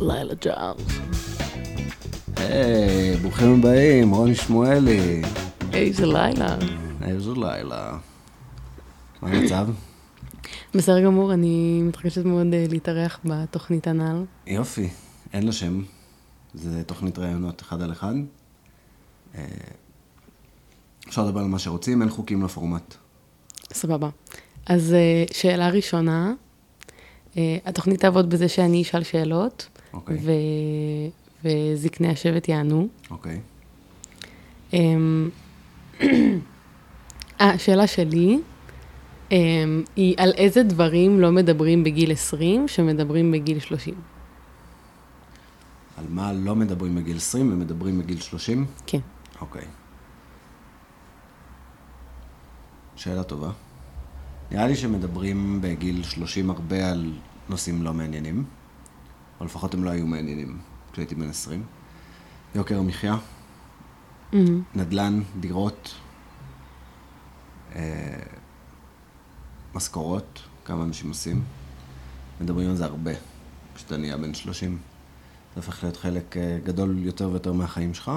לילה 0.00 0.34
ג'ארס. 0.34 0.98
היי, 2.36 3.16
ברוכים 3.16 3.58
הבאים, 3.58 4.10
רוני 4.10 4.34
שמואלי. 4.34 5.22
איזה 5.72 6.06
לילה. 6.06 6.56
איזה 7.02 7.30
לילה. 7.36 7.98
מה 9.22 9.28
המצב? 9.30 9.68
בסדר 10.74 11.04
גמור, 11.04 11.32
אני 11.32 11.82
מתרגשת 11.82 12.24
מאוד 12.24 12.46
אה, 12.52 12.64
להתארח 12.70 13.20
בתוכנית 13.24 13.86
הנ"ל. 13.86 14.24
יופי, 14.46 14.88
אין 15.32 15.46
לה 15.46 15.52
שם. 15.52 15.82
זה 16.54 16.82
תוכנית 16.84 17.18
ראיונות 17.18 17.62
אחד 17.62 17.82
על 17.82 17.92
אחד. 17.92 18.14
אה, 19.34 19.44
אפשר 21.08 21.24
לדבר 21.24 21.40
על 21.40 21.46
מה 21.46 21.58
שרוצים, 21.58 22.02
אין 22.02 22.10
חוקים 22.10 22.42
לפורמט. 22.42 22.94
סבבה. 23.72 24.08
אז 24.66 24.94
אה, 24.94 25.24
שאלה 25.32 25.68
ראשונה, 25.68 26.32
התוכנית 27.64 28.00
תעבוד 28.00 28.30
בזה 28.30 28.48
שאני 28.48 28.82
אשאל 28.82 29.02
שאלות, 29.02 29.68
אוקיי. 29.92 30.18
ו... 30.22 30.32
וזקני 31.44 32.08
השבט 32.08 32.48
יענו. 32.48 32.88
אוקיי. 33.10 33.40
אמ, 34.72 35.28
השאלה 37.40 37.86
שלי 37.86 38.38
אמ, 39.30 39.82
היא 39.96 40.14
על 40.18 40.32
איזה 40.36 40.62
דברים 40.62 41.20
לא 41.20 41.32
מדברים 41.32 41.84
בגיל 41.84 42.12
20 42.12 42.68
שמדברים 42.68 43.32
בגיל 43.32 43.58
30. 43.58 43.94
על 45.96 46.04
מה 46.08 46.32
לא 46.32 46.56
מדברים 46.56 46.94
בגיל 46.94 47.16
20 47.16 47.52
ומדברים 47.52 47.98
בגיל 47.98 48.20
30? 48.20 48.66
כן. 48.86 48.98
אוקיי. 49.40 49.64
שאלה 52.96 53.22
טובה. 53.22 53.50
נראה 54.50 54.66
לי 54.66 54.76
שמדברים 54.76 55.60
בגיל 55.60 56.02
30 56.02 56.50
הרבה 56.50 56.90
על 56.90 57.12
נושאים 57.48 57.82
לא 57.82 57.94
מעניינים, 57.94 58.44
או 59.40 59.44
לפחות 59.44 59.74
הם 59.74 59.84
לא 59.84 59.90
היו 59.90 60.06
מעניינים 60.06 60.58
כשהייתי 60.92 61.14
בן 61.14 61.28
20. 61.28 61.62
יוקר 62.54 62.78
המחיה, 62.78 63.16
אמ, 64.32 64.62
נדל"ן, 64.74 65.22
דירות, 65.40 65.94
אה, 67.74 67.82
משכורות, 69.74 70.42
כמה 70.64 70.84
אנשים 70.84 71.08
עושים. 71.08 71.42
מדברים 72.40 72.70
על 72.70 72.76
זה 72.76 72.84
הרבה 72.84 73.12
כשאתה 73.74 73.96
נהיה 73.96 74.16
בן 74.16 74.34
30. 74.34 74.78
זה 75.54 75.60
הופך 75.60 75.82
להיות 75.82 75.96
חלק 75.96 76.36
אה, 76.36 76.58
גדול 76.64 76.98
יותר 76.98 77.30
ויותר 77.30 77.52
מהחיים 77.52 77.94
שלך. 77.94 78.12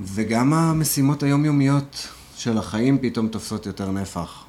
וגם 0.00 0.52
המשימות 0.52 1.22
היומיומיות 1.22 2.08
של 2.36 2.58
החיים 2.58 2.98
פתאום 3.02 3.28
תופסות 3.28 3.66
יותר 3.66 3.90
נפח. 3.90 4.44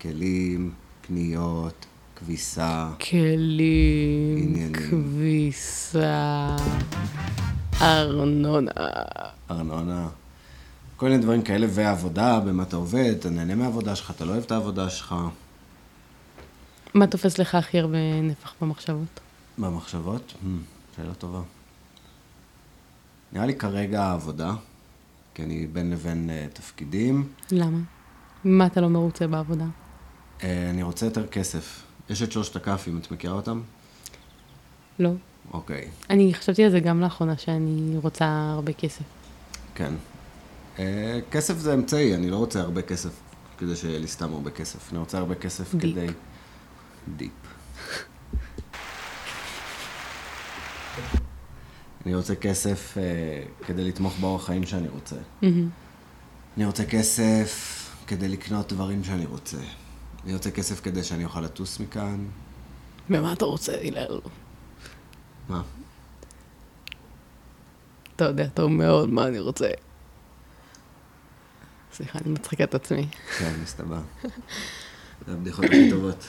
כלים, 0.00 0.72
קניות, 1.02 1.86
כביסה. 2.18 2.88
כלים, 3.10 4.38
עניינים. 4.38 4.72
כביסה, 4.72 6.56
ארנונה. 7.80 8.70
ארנונה, 9.50 10.08
כל 10.96 11.08
מיני 11.08 11.22
דברים 11.22 11.42
כאלה, 11.42 11.66
ועבודה, 11.70 12.40
במה 12.40 12.62
אתה 12.62 12.76
עובד, 12.76 13.14
אתה 13.18 13.30
נהנה 13.30 13.54
מהעבודה 13.54 13.96
שלך, 13.96 14.10
אתה 14.10 14.24
לא 14.24 14.30
אוהב 14.30 14.42
את 14.42 14.52
העבודה 14.52 14.90
שלך, 14.90 15.14
מה 16.94 17.06
תופס 17.06 17.38
לך 17.38 17.54
הכי 17.54 17.78
הרבה 17.78 18.20
נפח 18.22 18.54
במחשבות? 18.60 19.20
במחשבות? 19.58 20.34
Hmm, 20.42 20.96
שאלה 20.96 21.14
טובה. 21.14 21.40
נראה 23.32 23.46
לי 23.46 23.54
כרגע 23.54 24.02
העבודה, 24.02 24.52
כי 25.34 25.42
אני 25.42 25.66
בין 25.66 25.90
לבין 25.90 26.30
uh, 26.30 26.56
תפקידים, 26.56 27.28
למה? 27.50 27.78
מה 28.44 28.66
אתה 28.66 28.80
לא 28.80 28.88
מרוצה 28.88 29.26
בעבודה? 29.26 29.64
uh, 30.38 30.42
אני 30.70 30.82
רוצה 30.82 31.06
יותר 31.06 31.26
כסף. 31.26 31.87
יש 32.10 32.22
את 32.22 32.32
שלושת 32.32 32.56
הכ"פים, 32.56 32.98
את 32.98 33.10
מכירה 33.10 33.34
אותם? 33.34 33.60
לא. 34.98 35.10
אוקיי, 35.52 35.88
אני 36.10 36.34
חשבתי 36.34 36.64
על 36.64 36.70
זה 36.70 36.80
גם 36.80 37.00
לאחרונה, 37.00 37.38
שאני 37.38 37.96
רוצה 38.02 38.50
הרבה 38.54 38.72
כסף. 38.72 39.04
כן. 39.74 39.94
Uh, 40.76 40.80
כסף 41.30 41.58
זה 41.58 41.74
אמצעי, 41.74 42.14
אני 42.14 42.30
לא 42.30 42.36
רוצה 42.36 42.60
הרבה 42.60 42.82
כסף 42.82 43.10
כדי 43.58 43.76
שיהיה 43.76 43.98
לי 43.98 44.06
סתם 44.06 44.32
הרבה 44.32 44.50
כסף. 44.50 44.90
אני 44.90 44.98
רוצה 44.98 45.18
הרבה 45.18 45.34
כסף 45.34 45.74
deep. 45.74 45.92
כדי... 45.92 46.06
deep. 47.16 47.32
אני 52.06 52.14
רוצה 52.14 52.34
כסף 52.34 52.96
uh, 52.96 53.66
כדי 53.66 53.84
לתמוך 53.84 54.18
באורח 54.20 54.46
חיים 54.46 54.66
שאני 54.66 54.88
רוצה. 54.88 55.16
מהמם. 55.42 55.68
אני 56.56 56.66
רוצה 56.66 56.84
כסף 56.84 57.84
כדי 58.06 58.28
לקנות 58.28 58.72
דברים 58.72 59.04
שאני 59.04 59.26
רוצה. 59.26 59.58
אני 60.24 60.34
רוצה 60.34 60.50
כסף 60.50 60.80
כדי 60.80 61.04
שאני 61.04 61.24
אוכל 61.24 61.40
לטוס 61.40 61.80
מכאן. 61.80 62.26
ומה 63.10 63.32
אתה 63.32 63.44
רוצה, 63.44 63.72
הלל? 63.82 64.20
מה? 65.48 65.62
אתה 68.16 68.24
יודע 68.24 68.48
טוב 68.48 68.70
מאוד 68.70 69.08
מה 69.08 69.26
אני 69.26 69.38
רוצה. 69.38 69.68
סליחה, 71.92 72.18
אני 72.24 72.32
מצחיקה 72.32 72.64
את 72.64 72.74
עצמי. 72.74 73.08
כן, 73.38 73.52
מסתבר. 73.62 74.00
זה 75.26 75.32
הבדיחות 75.32 75.64
הכי 75.64 75.90
טובות. 75.90 76.24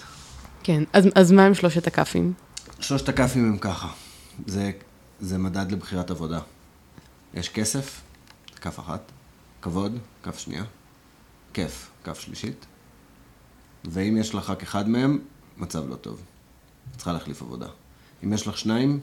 כן, 0.63 0.83
אז, 0.94 1.07
אז 1.16 1.31
מה 1.31 1.45
עם 1.45 1.53
שלושת 1.53 1.88
הכ"פים? 1.88 2.33
שלושת 2.79 3.09
הכ"פים 3.09 3.45
הם 3.45 3.57
ככה. 3.57 3.89
זה, 4.47 4.72
זה 5.19 5.38
מדד 5.38 5.72
לבחירת 5.72 6.11
עבודה. 6.11 6.39
יש 7.33 7.49
כסף, 7.49 8.01
כף 8.61 8.79
אחת, 8.79 9.01
כבוד, 9.61 9.97
כף 10.23 10.38
שנייה, 10.38 10.63
כיף, 11.53 11.89
כף 12.03 12.19
שלישית, 12.19 12.66
ואם 13.85 14.17
יש 14.17 14.35
לך 14.35 14.50
רק 14.50 14.63
אחד 14.63 14.90
מהם, 14.90 15.19
מצב 15.57 15.90
לא 15.90 15.95
טוב. 15.95 16.22
צריכה 16.95 17.13
להחליף 17.13 17.41
עבודה. 17.41 17.67
אם 18.23 18.34
יש 18.34 18.47
לך 18.47 18.57
שניים, 18.57 19.00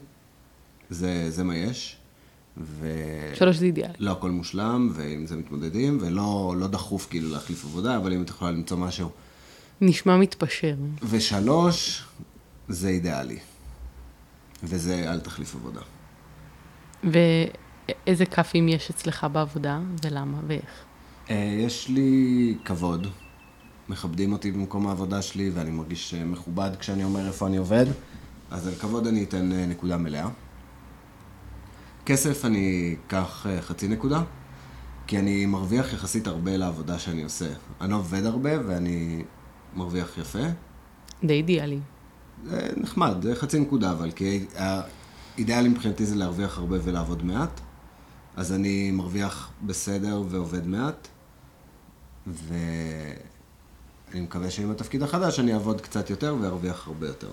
זה, 0.89 1.31
זה 1.31 1.43
מה 1.43 1.55
יש, 1.57 1.97
ו... 2.57 2.87
שלוש 3.35 3.55
זה 3.55 3.65
אידיאל. 3.65 3.91
לא 3.99 4.11
הכל 4.11 4.31
מושלם, 4.31 4.89
ועם 4.93 5.25
זה 5.25 5.35
מתמודדים, 5.37 5.97
ולא 6.01 6.55
לא 6.57 6.67
דחוף 6.67 7.07
כאילו 7.09 7.29
להחליף 7.29 7.65
עבודה, 7.65 7.97
אבל 7.97 8.13
אם 8.13 8.21
את 8.21 8.29
יכולה 8.29 8.51
למצוא 8.51 8.77
משהו. 8.77 9.09
נשמע 9.81 10.17
מתפשר. 10.17 10.75
ושלוש, 11.09 12.03
זה 12.67 12.87
אידיאלי. 12.87 13.39
וזה 14.63 15.11
אל 15.11 15.19
תחליף 15.19 15.55
עבודה. 15.55 15.81
ואיזה 17.03 18.25
כ"פים 18.25 18.67
יש 18.67 18.89
אצלך 18.89 19.27
בעבודה, 19.31 19.79
ולמה, 20.03 20.37
ואיך? 20.47 20.85
אה, 21.29 21.55
יש 21.65 21.89
לי 21.89 22.55
כבוד, 22.65 23.07
מכבדים 23.89 24.33
אותי 24.33 24.51
במקום 24.51 24.87
העבודה 24.87 25.21
שלי, 25.21 25.49
ואני 25.49 25.71
מרגיש 25.71 26.13
אה, 26.13 26.25
מכובד 26.25 26.71
כשאני 26.79 27.03
אומר 27.03 27.27
איפה 27.27 27.47
אני 27.47 27.57
עובד, 27.57 27.85
אז 28.51 28.67
על 28.67 28.75
כבוד 28.75 29.07
אני 29.07 29.23
אתן 29.23 29.51
אה, 29.51 29.65
נקודה 29.65 29.97
מלאה. 29.97 30.27
כסף 32.05 32.45
אני 32.45 32.95
אקח 33.07 33.45
אה, 33.49 33.61
חצי 33.61 33.87
נקודה, 33.87 34.23
כי 35.07 35.19
אני 35.19 35.45
מרוויח 35.45 35.93
יחסית 35.93 36.27
הרבה 36.27 36.57
לעבודה 36.57 36.99
שאני 36.99 37.23
עושה. 37.23 37.49
אני 37.81 37.91
לא 37.91 37.95
עובד 37.95 38.25
הרבה 38.25 38.49
ואני 38.67 39.23
מרוויח 39.75 40.17
יפה. 40.17 40.43
די 41.23 41.33
אידיאלי. 41.33 41.79
זה 42.45 42.69
נחמד, 42.77 43.15
זה 43.21 43.35
חצי 43.35 43.59
נקודה, 43.59 43.91
אבל 43.91 44.11
כי 44.11 44.45
האידיאלי 44.55 45.69
מבחינתי 45.69 46.05
זה 46.05 46.15
להרוויח 46.15 46.57
הרבה 46.57 46.77
ולעבוד 46.83 47.25
מעט. 47.25 47.59
אז 48.35 48.53
אני 48.53 48.91
מרוויח 48.91 49.51
בסדר 49.65 50.23
ועובד 50.29 50.67
מעט, 50.67 51.07
ואני 54.09 54.21
מקווה 54.21 54.51
שעם 54.51 54.71
התפקיד 54.71 55.03
החדש 55.03 55.39
אני 55.39 55.53
אעבוד 55.53 55.81
קצת 55.81 56.09
יותר 56.09 56.35
וארוויח 56.41 56.87
הרבה 56.87 57.07
יותר. 57.07 57.31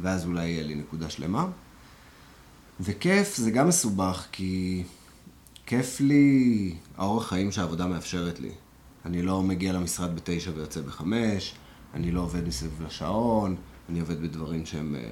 ואז 0.00 0.26
אולי 0.26 0.48
יהיה 0.48 0.62
לי 0.62 0.74
נקודה 0.74 1.10
שלמה. 1.10 1.46
וכיף 2.80 3.36
זה 3.36 3.50
גם 3.50 3.68
מסובך, 3.68 4.26
כי 4.32 4.84
כיף 5.66 6.00
לי 6.00 6.74
האורח 6.96 7.28
חיים 7.28 7.52
שהעבודה 7.52 7.86
מאפשרת 7.86 8.40
לי. 8.40 8.50
אני 9.04 9.22
לא 9.22 9.42
מגיע 9.42 9.72
למשרד 9.72 10.16
בתשע 10.16 10.50
ויוצא 10.54 10.80
בחמש, 10.80 11.54
אני 11.94 12.10
לא 12.10 12.20
עובד 12.20 12.48
מסביב 12.48 12.82
לשעון, 12.86 13.56
אני 13.88 14.00
עובד 14.00 14.22
בדברים 14.22 14.66
שהם, 14.66 14.96
אה, 14.98 15.08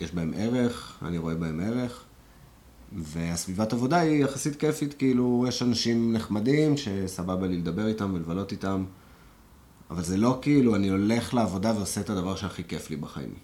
יש 0.00 0.14
בהם 0.14 0.32
ערך, 0.36 0.98
אני 1.02 1.18
רואה 1.18 1.34
בהם 1.34 1.60
ערך. 1.60 2.04
והסביבת 2.92 3.72
עבודה 3.72 4.00
היא 4.00 4.24
יחסית 4.24 4.56
כיפית, 4.56 4.94
כאילו, 4.94 5.44
יש 5.48 5.62
אנשים 5.62 6.12
נחמדים 6.12 6.76
שסבבה 6.76 7.46
לי 7.46 7.56
לדבר 7.56 7.86
איתם 7.86 8.14
ולבלות 8.14 8.52
איתם, 8.52 8.84
אבל 9.90 10.02
זה 10.02 10.16
לא 10.16 10.38
כאילו, 10.42 10.76
אני 10.76 10.88
הולך 10.88 11.34
לעבודה 11.34 11.72
ועושה 11.76 12.00
את 12.00 12.10
הדבר 12.10 12.36
שהכי 12.36 12.64
כיף 12.64 12.90
לי 12.90 12.96
בחיים. 12.96 13.34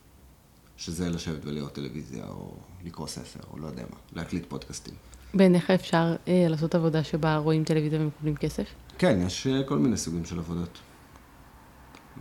שזה 0.80 1.10
לשבת 1.10 1.44
ולראות 1.44 1.72
טלוויזיה, 1.72 2.24
או 2.28 2.54
לקרוא 2.84 3.06
ספר, 3.06 3.40
או 3.52 3.58
לא 3.58 3.66
יודע 3.66 3.82
מה, 3.90 3.96
להקליט 4.12 4.44
פודקאסטים. 4.48 4.94
בעיניך 5.34 5.70
אפשר 5.70 6.16
אה, 6.28 6.46
לעשות 6.48 6.74
עבודה 6.74 7.04
שבה 7.04 7.36
רואים 7.36 7.64
טלוויזיה 7.64 8.00
ומקבלים 8.00 8.36
כסף? 8.36 8.64
כן, 8.98 9.18
יש 9.26 9.46
אה, 9.46 9.62
כל 9.62 9.78
מיני 9.78 9.96
סוגים 9.96 10.24
של 10.24 10.38
עבודות. 10.38 10.78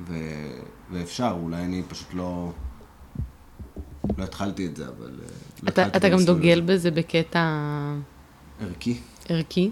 ו... 0.08 0.14
ואפשר, 0.92 1.38
אולי 1.42 1.64
אני 1.64 1.84
פשוט 1.88 2.14
לא... 2.14 2.52
לא 4.18 4.24
התחלתי 4.24 4.66
את 4.66 4.76
זה, 4.76 4.88
אבל... 4.88 5.20
אה, 5.24 5.30
לא 5.64 5.70
אתה, 5.70 5.88
אתה 5.88 6.10
גם 6.10 6.20
דוגל. 6.26 6.62
בזה 6.66 6.92
בקטע 6.92 7.60
ערכי. 8.62 9.00
ערכי? 9.30 9.72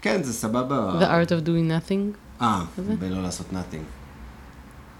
כן, 0.00 0.22
זה 0.22 0.32
סבבה. 0.32 1.00
The 1.00 1.26
art 1.26 1.28
of 1.28 1.46
doing 1.46 1.68
nothing? 1.70 2.31
אה? 2.42 2.64
בלא 2.98 3.22
לעשות 3.22 3.46
nothing. 3.52 3.84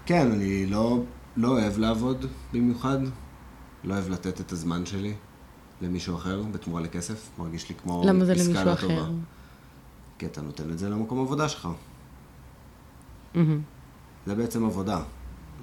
כן, 0.05 0.31
אני 0.31 0.65
לא, 0.65 1.03
לא 1.37 1.47
אוהב 1.47 1.77
לעבוד 1.77 2.25
במיוחד. 2.53 2.97
לא 3.83 3.93
אוהב 3.93 4.09
לתת 4.09 4.41
את 4.41 4.51
הזמן 4.51 4.85
שלי 4.85 5.13
למישהו 5.81 6.15
אחר 6.15 6.41
בתמורה 6.51 6.81
לכסף, 6.81 7.29
מרגיש 7.37 7.69
לי 7.69 7.75
כמו 7.75 8.03
למה 8.05 8.25
זה 8.25 8.31
עסקה 8.33 8.45
למישהו 8.45 8.65
לא 8.65 8.73
אחר? 8.73 8.87
טובה. 8.87 9.07
כי 10.17 10.25
אתה 10.25 10.41
נותן 10.41 10.71
את 10.71 10.79
זה 10.79 10.89
למקום 10.89 11.21
עבודה 11.21 11.49
שלך. 11.49 11.67
זה 14.25 14.35
בעצם 14.35 14.65
עבודה, 14.65 15.01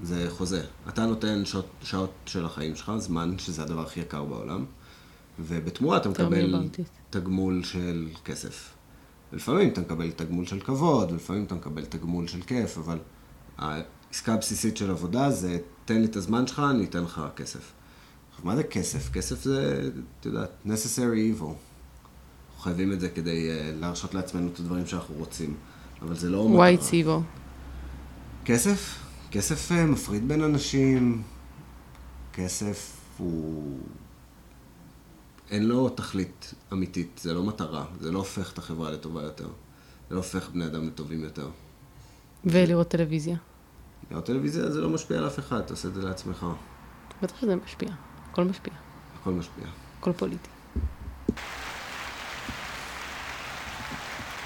זה 0.02 0.26
חוזה. 0.30 0.64
אתה 0.88 1.06
נותן 1.06 1.44
שעות, 1.44 1.66
שעות 1.82 2.12
של 2.26 2.44
החיים 2.44 2.76
שלך, 2.76 2.92
זמן, 2.98 3.38
שזה 3.38 3.62
הדבר 3.62 3.82
הכי 3.82 4.00
יקר 4.00 4.24
בעולם, 4.24 4.64
ובתמורה 5.38 5.96
אתה 5.96 6.08
מקבל. 6.08 6.68
תגמול 7.10 7.62
של 7.64 8.08
כסף. 8.24 8.74
ולפעמים 9.32 9.68
אתה 9.68 9.80
מקבל 9.80 10.10
תגמול 10.10 10.46
של 10.46 10.60
כבוד, 10.60 11.12
ולפעמים 11.12 11.44
אתה 11.44 11.54
מקבל 11.54 11.84
תגמול 11.84 12.26
של 12.26 12.42
כיף, 12.42 12.78
אבל 12.78 12.98
העסקה 13.58 14.34
הבסיסית 14.34 14.76
של 14.76 14.90
עבודה 14.90 15.30
זה, 15.30 15.58
תן 15.84 16.00
לי 16.00 16.04
את 16.04 16.16
הזמן 16.16 16.46
שלך, 16.46 16.62
אני 16.70 16.84
אתן 16.84 17.02
לך 17.02 17.22
כסף. 17.36 17.72
עכשיו, 18.30 18.44
מה 18.44 18.56
זה 18.56 18.62
כסף? 18.62 19.10
כסף 19.12 19.42
זה, 19.42 19.88
את 20.20 20.26
יודעת, 20.26 20.50
necessary 20.66 21.38
evil. 21.38 21.54
אנחנו 22.50 22.72
חייבים 22.72 22.92
את 22.92 23.00
זה 23.00 23.08
כדי 23.08 23.48
uh, 23.48 23.80
להרשות 23.80 24.14
לעצמנו 24.14 24.48
את 24.54 24.60
הדברים 24.60 24.86
שאנחנו 24.86 25.14
רוצים, 25.14 25.54
אבל 26.02 26.16
זה 26.16 26.30
לא 26.30 26.48
מטרה. 26.48 26.70
white 26.70 26.82
סיבו. 26.82 27.22
כסף? 28.44 28.98
כסף 29.30 29.72
אה, 29.72 29.86
מפריד 29.86 30.28
בין 30.28 30.42
אנשים, 30.42 31.22
כסף 32.32 32.96
הוא... 33.18 33.78
אין 35.50 35.68
לו 35.68 35.88
תכלית 35.88 36.54
אמיתית, 36.72 37.20
זה 37.22 37.34
לא 37.34 37.42
מטרה, 37.42 37.84
זה 38.00 38.12
לא 38.12 38.18
הופך 38.18 38.52
את 38.52 38.58
החברה 38.58 38.90
לטובה 38.90 39.22
יותר, 39.22 39.48
זה 40.08 40.14
לא 40.14 40.16
הופך 40.16 40.48
בני 40.48 40.66
אדם 40.66 40.86
לטובים 40.86 41.24
יותר. 41.24 41.48
ולראות 42.44 42.88
טלוויזיה. 42.88 43.36
לראות 44.10 44.24
טלוויזיה 44.24 44.70
זה 44.70 44.80
לא 44.80 44.90
משפיע 44.90 45.18
על 45.18 45.26
אף 45.26 45.38
אחד, 45.38 45.58
אתה 45.58 45.72
עושה 45.72 45.88
את 45.88 45.94
זה 45.94 46.02
לעצמך, 46.02 46.46
בטח 47.22 47.40
שזה 47.40 47.56
משפיע. 47.56 47.88
הכל 48.30 48.44
משפיע. 48.44 48.72
הכל 49.20 49.30
משפיע. 49.30 49.64
הכל 49.98 50.12
פוליטי. 50.12 50.48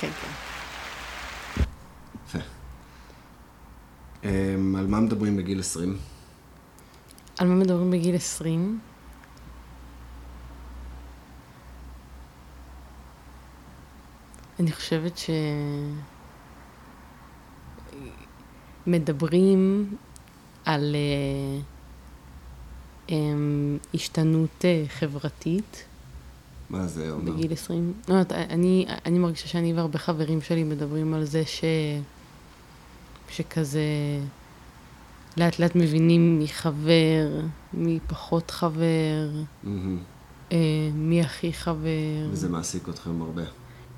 כן, 0.01 0.11
כן. 0.11 0.31
יפה. 2.27 2.39
אמ, 4.25 4.77
על 4.77 4.87
מה 4.87 5.01
מדברים 5.01 5.37
בגיל 5.37 5.61
20? 5.61 5.99
על 7.39 7.49
מה 7.49 7.55
מדברים 7.55 7.91
בגיל 7.91 8.17
20? 8.17 8.81
אני 14.65 14.73
חושבת 14.73 15.19
ש... 15.19 15.31
מדברים 18.87 19.95
על 20.65 20.97
אה, 20.97 21.61
אמ, 23.09 23.79
השתנות 23.95 24.65
אה, 24.65 24.85
חברתית 24.89 25.85
מה 26.71 26.87
זה 26.87 27.11
אומר? 27.11 27.33
בגיל 27.33 27.53
20. 27.53 27.93
לא, 28.09 28.15
יודעת, 28.15 28.33
אני, 28.33 28.87
אני 29.07 29.19
מרגישה 29.19 29.49
שאני 29.49 29.73
והרבה 29.73 29.99
חברים 29.99 30.43
שלי 30.43 30.65
מדברים 30.65 31.15
על 31.15 31.25
זה 31.25 31.43
ש... 31.47 31.65
שכזה 33.29 33.81
לאט 35.37 35.59
לאט 35.59 35.77
מבינים 35.77 36.39
מי 36.39 36.49
חבר, 36.49 37.41
מי 37.73 37.99
פחות 38.07 38.51
חבר, 38.51 39.31
מהמם. 39.63 39.99
אה, 40.53 40.59
מי 40.95 41.21
הכי 41.21 41.53
חבר. 41.53 42.29
וזה 42.31 42.49
מעסיק 42.49 42.89
אתכם 42.89 43.23
הרבה. 43.23 43.43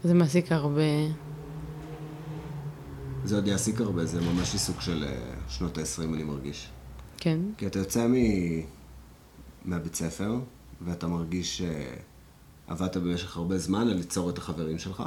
זה 0.06 0.14
מעסיק 0.14 0.52
הרבה. 0.52 0.82
זה 3.24 3.34
עוד 3.34 3.46
יעסיק 3.46 3.80
הרבה, 3.80 4.06
זה 4.06 4.20
ממש 4.20 4.52
עיסוק 4.52 4.80
של 4.80 5.04
אה, 5.04 5.34
שנות 5.48 5.78
ה-20, 5.78 6.02
אני 6.14 6.24
מרגיש. 6.24 6.68
כן. 7.16 7.38
כי 7.58 7.66
אתה 7.66 7.78
יוצא 7.78 8.06
מ... 8.06 8.14
מהבית 9.64 9.94
ספר, 9.94 10.38
ואתה 10.84 11.06
מרגיש 11.06 11.62
שעבדת 12.68 12.96
במשך 12.96 13.36
הרבה 13.36 13.58
זמן 13.58 13.88
על 13.88 13.94
ליצור 13.94 14.30
את 14.30 14.38
החברים 14.38 14.78
שלך, 14.78 15.02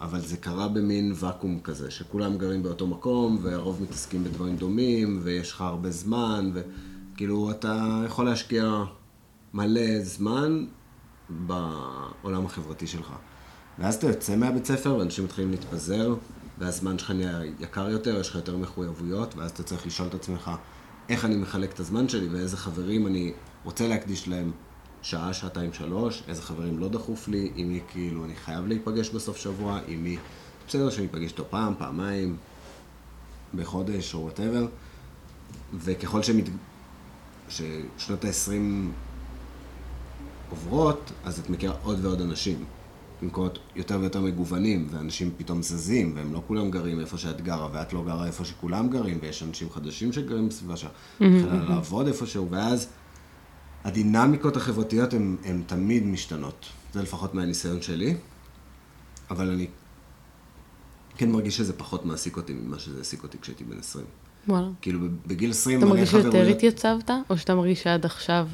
אבל 0.00 0.20
זה 0.20 0.36
קרה 0.36 0.68
במין 0.68 1.12
ואקום 1.14 1.60
כזה, 1.60 1.90
שכולם 1.90 2.38
גרים 2.38 2.62
באותו 2.62 2.86
מקום, 2.86 3.38
והרוב 3.42 3.82
מתעסקים 3.82 4.24
בדברים 4.24 4.56
דומים, 4.56 5.20
ויש 5.22 5.52
לך 5.52 5.60
הרבה 5.60 5.90
זמן, 5.90 6.50
וכאילו 6.54 7.50
אתה 7.50 8.02
יכול 8.06 8.24
להשקיע 8.24 8.84
מלא 9.54 10.00
זמן 10.02 10.66
בעולם 11.28 12.46
החברתי 12.46 12.86
שלך. 12.86 13.12
ואז 13.78 13.94
אתה 13.94 14.06
יוצא 14.06 14.36
מהבית 14.36 14.66
ספר, 14.66 14.96
ואנשים 14.96 15.24
מתחילים 15.24 15.50
להתפזר, 15.50 16.14
והזמן 16.58 16.98
שלך 16.98 17.10
נהיה 17.10 17.40
יקר 17.60 17.90
יותר, 17.90 18.20
יש 18.20 18.28
לך 18.28 18.34
יותר 18.34 18.56
מחויבויות, 18.56 19.36
ואז 19.36 19.50
אתה 19.50 19.62
צריך 19.62 19.86
לשאול 19.86 20.08
את 20.08 20.14
עצמך, 20.14 20.50
איך 21.08 21.24
אני 21.24 21.36
מחלק 21.36 21.72
את 21.72 21.80
הזמן 21.80 22.08
שלי, 22.08 22.28
ואיזה 22.28 22.56
חברים 22.56 23.06
אני 23.06 23.32
רוצה 23.64 23.88
להקדיש 23.88 24.28
להם 24.28 24.52
שעה, 25.02 25.32
שעתיים, 25.32 25.72
שלוש, 25.72 26.22
איזה 26.28 26.42
חברים 26.42 26.78
לא 26.78 26.88
דחוף 26.88 27.28
לי, 27.28 27.52
עם 27.56 27.68
מי 27.68 27.80
כאילו 27.88 28.24
אני 28.24 28.34
חייב 28.36 28.66
להיפגש 28.66 29.10
בסוף 29.10 29.36
שבוע, 29.36 29.80
עם 29.86 30.02
מי, 30.02 30.18
בסדר 30.68 30.90
שאני 30.90 31.06
אפגש 31.06 31.30
איתו 31.30 31.44
פעם, 31.50 31.74
פעמיים, 31.78 32.36
בחודש 33.54 34.14
או 34.14 34.20
וואטאבר, 34.20 34.66
וככל 35.74 36.22
שמת... 36.22 36.44
ששנות 37.50 38.24
ה-20 38.24 38.50
עוברות, 40.50 41.12
אז 41.24 41.38
את 41.38 41.50
מכירה 41.50 41.74
עוד 41.82 42.04
ועוד 42.04 42.20
אנשים. 42.20 42.64
במקומות 43.22 43.58
יותר 43.76 43.98
ויותר 44.00 44.20
מגוונים, 44.20 44.88
ואנשים 44.90 45.30
פתאום 45.36 45.62
זזים, 45.62 46.12
והם 46.16 46.32
לא 46.32 46.42
כולם 46.46 46.70
גרים 46.70 47.00
איפה 47.00 47.18
שאת 47.18 47.40
גרה, 47.40 47.68
ואת 47.72 47.92
לא 47.92 48.04
גרה 48.04 48.26
איפה 48.26 48.44
שכולם 48.44 48.88
גרים, 48.88 49.18
ויש 49.22 49.42
אנשים 49.42 49.70
חדשים 49.70 50.12
שגרים 50.12 50.48
בסביבה 50.48 50.76
שלך, 50.76 50.90
מתחילה 51.20 51.64
לעבוד 51.68 52.06
איפשהו, 52.06 52.50
ואז 52.50 52.88
הדינמיקות 53.84 54.56
החברתיות 54.56 55.12
הן 55.44 55.62
תמיד 55.66 56.06
משתנות. 56.06 56.66
זה 56.92 57.02
לפחות 57.02 57.34
מהניסיון 57.34 57.82
שלי, 57.82 58.14
אבל 59.30 59.50
אני 59.50 59.66
כן 61.16 61.30
מרגיש 61.30 61.56
שזה 61.56 61.72
פחות 61.72 62.04
מעסיק 62.04 62.36
אותי 62.36 62.52
ממה 62.52 62.78
שזה 62.78 62.98
העסיק 62.98 63.22
אותי 63.22 63.38
כשהייתי 63.38 63.64
בן 63.64 63.78
20. 63.78 64.04
וואלה. 64.48 64.68
כאילו 64.80 65.00
בגיל 65.26 65.50
20 65.50 65.78
אתה 65.78 65.86
מרגיש 65.86 66.10
שיותר 66.10 66.46
התייצבת, 66.48 67.10
או 67.30 67.38
שאתה 67.38 67.54
מרגיש 67.54 67.82
שעד 67.82 68.04
עכשיו 68.04 68.48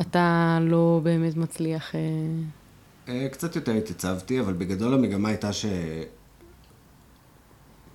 אתה 0.00 0.58
לא 0.62 1.00
באמת 1.02 1.36
מצליח... 1.36 1.92
אה, 3.08 3.28
קצת 3.32 3.56
יותר 3.56 3.72
התייצבתי, 3.72 4.40
אבל 4.40 4.52
בגדול 4.52 4.94
המגמה 4.94 5.28
הייתה 5.28 5.52
ש... 5.52 5.66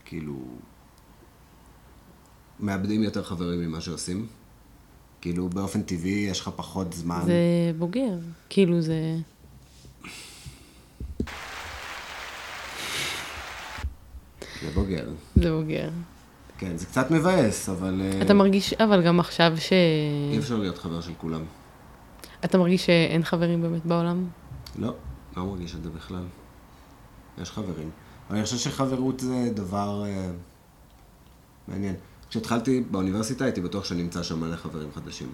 כאילו... 0.06 0.36
מאבדים 2.60 3.04
יותר 3.04 3.24
חברים 3.24 3.62
ממה 3.62 3.82
שעושים. 3.82 4.28
כאילו, 5.22 5.50
באופן 5.50 5.82
טבעי 5.82 6.28
יש 6.30 6.40
לך 6.40 6.50
פחות 6.56 6.94
זמן. 6.94 7.22
זה 7.26 7.72
בוגר. 7.78 8.18
כאילו 8.50 8.82
זה... 8.82 9.18
זה 14.62 14.70
בוגר. 14.74 15.10
זה 15.36 15.52
בוגר. 15.52 15.90
כן, 16.58 16.78
זה 16.78 16.86
קצת 16.86 17.12
מבאס, 17.12 17.70
אבל... 17.70 18.02
אה, 18.02 18.22
אתה 18.22 18.34
מרגיש, 18.34 18.74
אבל 18.74 19.02
גם 19.02 19.20
עכשיו 19.20 19.54
ש... 19.58 19.74
אי 20.32 20.38
אפשר 20.38 20.58
להיות 20.58 20.78
חבר 20.78 21.02
של 21.02 21.14
כולם. 21.18 21.42
אתה 22.46 22.58
מרגיש 22.58 22.86
שאין 22.86 23.24
חברים 23.24 23.62
באמת 23.62 23.86
בעולם? 23.86 24.28
לא, 24.80 24.94
לא 25.38 25.46
מרגיש 25.46 25.76
את 25.76 25.84
זה 25.84 25.90
בכלל. 25.90 26.24
יש 27.38 27.52
חברים. 27.52 27.90
אבל 28.30 28.36
אני 28.38 28.46
חושב 28.46 28.58
שחברות 28.58 29.20
זה 29.20 29.52
דבר 29.54 30.04
אה, 30.06 30.32
מעניין. 31.68 31.96
כשהתחלתי 32.30 32.84
באוניברסיטה 32.92 33.44
הייתי 33.44 33.62
בטוח 33.62 33.86
שאני 33.86 34.02
אמצא 34.02 34.24
שם 34.24 34.40
מלא 34.40 34.56
חברים 34.56 34.90
חדשים. 34.96 35.32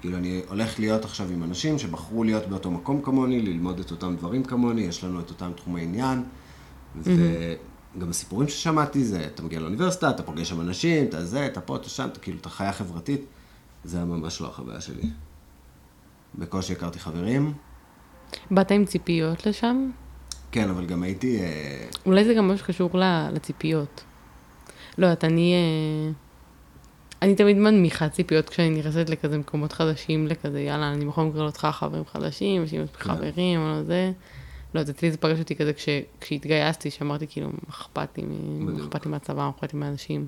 כאילו 0.00 0.18
אני 0.18 0.42
הולך 0.48 0.78
להיות 0.78 1.04
עכשיו 1.04 1.28
עם 1.30 1.42
אנשים 1.42 1.78
שבחרו 1.78 2.24
להיות 2.24 2.46
באותו 2.46 2.70
מקום 2.70 3.02
כמוני, 3.02 3.42
ללמוד 3.42 3.80
את 3.80 3.90
אותם 3.90 4.16
דברים 4.16 4.44
כמוני, 4.44 4.80
יש 4.80 5.04
לנו 5.04 5.20
את 5.20 5.30
אותם 5.30 5.52
תחומי 5.56 5.82
עניין. 5.82 6.24
וגם 6.96 8.10
הסיפורים 8.10 8.48
ששמעתי 8.48 9.04
זה, 9.04 9.26
אתה 9.26 9.42
מגיע 9.42 9.60
לאוניברסיטה, 9.60 10.10
אתה 10.10 10.22
פוגש 10.22 10.48
שם 10.48 10.60
אנשים, 10.60 11.06
אתה 11.06 11.24
זה, 11.24 11.46
אתה 11.46 11.60
פה, 11.60 11.76
אתה 11.76 11.88
שם, 11.88 12.08
אתה 12.12 12.20
כאילו, 12.20 12.38
אתה 12.38 12.48
חיה 12.48 12.72
חברתית. 12.72 13.20
זה 13.84 13.96
היה 13.96 14.06
ממש 14.06 14.40
לא 14.40 14.46
החוויה 14.46 14.80
שלי. 14.80 15.10
בקושי 16.34 16.72
הכרתי 16.72 16.98
חברים. 16.98 17.52
באת 18.50 18.70
עם 18.70 18.84
ציפיות 18.84 19.46
לשם? 19.46 19.90
כן, 20.52 20.68
אבל 20.68 20.86
גם 20.86 21.02
הייתי... 21.02 21.40
אה, 21.40 21.86
אולי 22.06 22.24
זה 22.24 22.34
גם 22.34 22.48
משהו 22.48 22.66
שקשור 22.66 22.90
לציפיות. 23.32 24.04
לא 24.98 25.06
יודעת, 25.06 25.24
אני... 25.24 25.54
אה, 25.54 26.12
אני 27.22 27.34
תמיד 27.34 27.56
מנמיכה 27.56 28.08
ציפיות 28.08 28.48
כשאני 28.48 28.70
נכנסת 28.70 29.10
לכזה 29.10 29.38
מקומות 29.38 29.72
חדשים, 29.72 30.26
לכזה, 30.26 30.60
יאללה, 30.60 30.92
אני 30.92 31.04
בכל 31.04 31.24
מקרה 31.24 31.46
לא 31.46 31.50
צריכה 31.50 31.72
חברים 31.72 32.04
חדשים, 32.12 32.64
יש 32.64 32.74
מספיק 32.74 33.02
כן. 33.02 33.14
חברים, 33.14 33.60
או 33.60 33.68
לא 33.68 33.82
זה. 33.82 34.12
לא 34.74 34.80
יודעת, 34.80 34.96
אצלי 34.96 35.10
זה 35.10 35.16
פגש 35.16 35.38
אותי 35.38 35.56
כזה 35.56 35.72
כש, 35.72 35.88
כשהתגייסתי, 36.20 36.90
שאמרתי 36.90 37.26
כאילו, 37.28 37.50
אכפת 37.70 38.18
לי. 38.18 38.24
אכפת 38.80 39.04
לי 39.04 39.10
מהצבא, 39.10 39.36
מה 39.36 39.50
אכפת 39.50 39.74
לי 39.74 39.78
מהאנשים. 39.80 40.26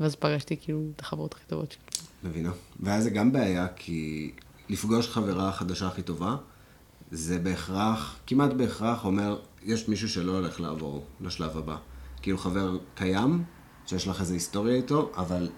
ואז 0.00 0.14
פגשתי 0.14 0.56
כאילו 0.60 0.82
את 0.96 1.00
החברות 1.00 1.34
הכי 1.34 1.44
טובות 1.46 1.72
שלי. 1.72 1.82
מבינה. 2.24 2.50
ואז 2.80 3.02
זה 3.04 3.10
גם 3.10 3.32
בעיה, 3.32 3.66
כי 3.76 4.30
לפגוש 4.68 5.08
חברה 5.08 5.48
החדשה 5.48 5.86
הכי 5.86 6.02
טובה, 6.02 6.36
זה 7.12 7.38
בהכרח, 7.38 8.16
כמעט 8.26 8.52
בהכרח 8.52 9.04
אומר, 9.04 9.38
יש 9.62 9.88
מישהו 9.88 10.08
שלא 10.08 10.32
הולך 10.32 10.60
לעבור 10.60 11.04
לשלב 11.20 11.56
הבא. 11.56 11.76
כאילו 12.22 12.38
חבר 12.38 12.76
קיים, 12.94 13.42
שיש 13.86 14.08
לך 14.08 14.20
איזו 14.20 14.34
היסטוריה 14.34 14.74
איתו, 14.74 15.10
אבל... 15.16 15.48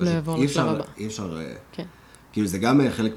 לא 0.00 0.10
יעבור 0.10 0.38
לשלב 0.38 0.68
הבא. 0.68 0.84
אי 0.96 1.06
אפשר... 1.06 1.38
אה, 1.40 1.54
כן. 1.72 1.84
כאילו 2.32 2.46
זה 2.46 2.58
גם 2.58 2.80
חלק 2.90 3.14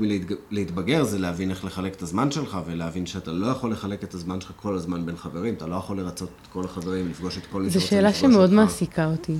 מלהתבגר, 0.51 1.03
זה 1.03 1.19
להבין 1.19 1.49
איך 1.49 1.65
לחלק 1.65 1.95
את 1.95 2.01
הזמן 2.01 2.31
שלך, 2.31 2.57
ולהבין 2.65 3.05
שאתה 3.05 3.31
לא 3.31 3.47
יכול 3.47 3.71
לחלק 3.71 4.03
את 4.03 4.13
הזמן 4.13 4.41
שלך 4.41 4.51
כל 4.55 4.75
הזמן 4.75 5.05
בין 5.05 5.17
חברים, 5.17 5.53
אתה 5.53 5.67
לא 5.67 5.75
יכול 5.75 5.97
לרצות 5.97 6.29
את 6.41 6.47
כל 6.47 6.65
החברים, 6.65 7.09
לפגוש 7.09 7.37
את 7.37 7.45
כל 7.51 7.61
מי 7.61 7.71
שרוצה 7.71 7.85
לפגוש 7.85 8.03
אותך. 8.03 8.13
זו 8.13 8.19
שאלה 8.21 8.33
שמאוד 8.33 8.53
מעסיקה 8.53 9.05
אותי. 9.05 9.35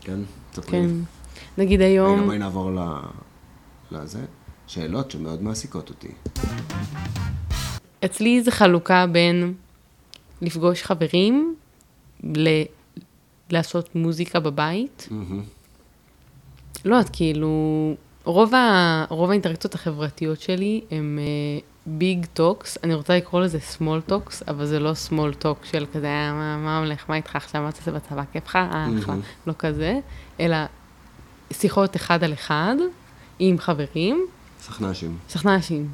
כן? 0.00 0.20
תספרי. 0.50 0.70
כן. 0.70 0.90
נגיד 1.58 1.80
היום... 1.80 2.18
רגע, 2.18 2.26
בואי 2.26 2.38
נעבור 2.38 2.70
לזה. 3.90 4.24
שאלות 4.66 5.10
שמאוד 5.10 5.42
מעסיקות 5.42 5.88
אותי. 5.88 6.12
אצלי 8.04 8.42
זה 8.42 8.50
חלוקה 8.50 9.06
בין 9.06 9.54
לפגוש 10.42 10.82
חברים, 10.82 11.54
ל... 12.24 12.48
לעשות 13.50 13.94
מוזיקה 13.94 14.40
בבית. 14.40 15.08
Mm-hmm. 15.10 16.84
לא 16.84 16.96
יודעת, 16.96 17.10
כאילו, 17.12 17.94
רוב, 18.24 18.54
ה... 18.54 19.04
רוב 19.08 19.30
האינטראקציות 19.30 19.74
החברתיות 19.74 20.40
שלי 20.40 20.80
הם 20.90 21.18
big 21.86 22.24
uh, 22.24 22.28
talks, 22.34 22.78
אני 22.84 22.94
רוצה 22.94 23.16
לקרוא 23.16 23.40
לזה 23.40 23.60
small 23.60 24.00
talks, 24.00 24.42
אבל 24.48 24.66
זה 24.66 24.78
לא 24.78 24.94
small 24.94 25.34
talk 25.34 25.64
של 25.64 25.86
כזה, 25.92 26.06
אה, 26.06 26.32
מה, 26.32 26.56
מה 26.56 26.78
הולך, 26.78 27.04
מה 27.08 27.16
איתך 27.16 27.36
עכשיו, 27.36 27.62
מה 27.62 27.72
תעשה 27.72 27.92
בצבא, 27.92 28.22
כיף 28.32 28.46
לך, 28.46 28.56
אה, 28.56 28.86
mm-hmm. 28.86 29.46
לא 29.46 29.52
כזה, 29.58 29.98
אלא 30.40 30.56
שיחות 31.52 31.96
אחד 31.96 32.24
על 32.24 32.32
אחד 32.32 32.74
עם 33.38 33.58
חברים. 33.58 34.26
סכנ"שים. 34.60 35.16
סכנ"שים. 35.28 35.88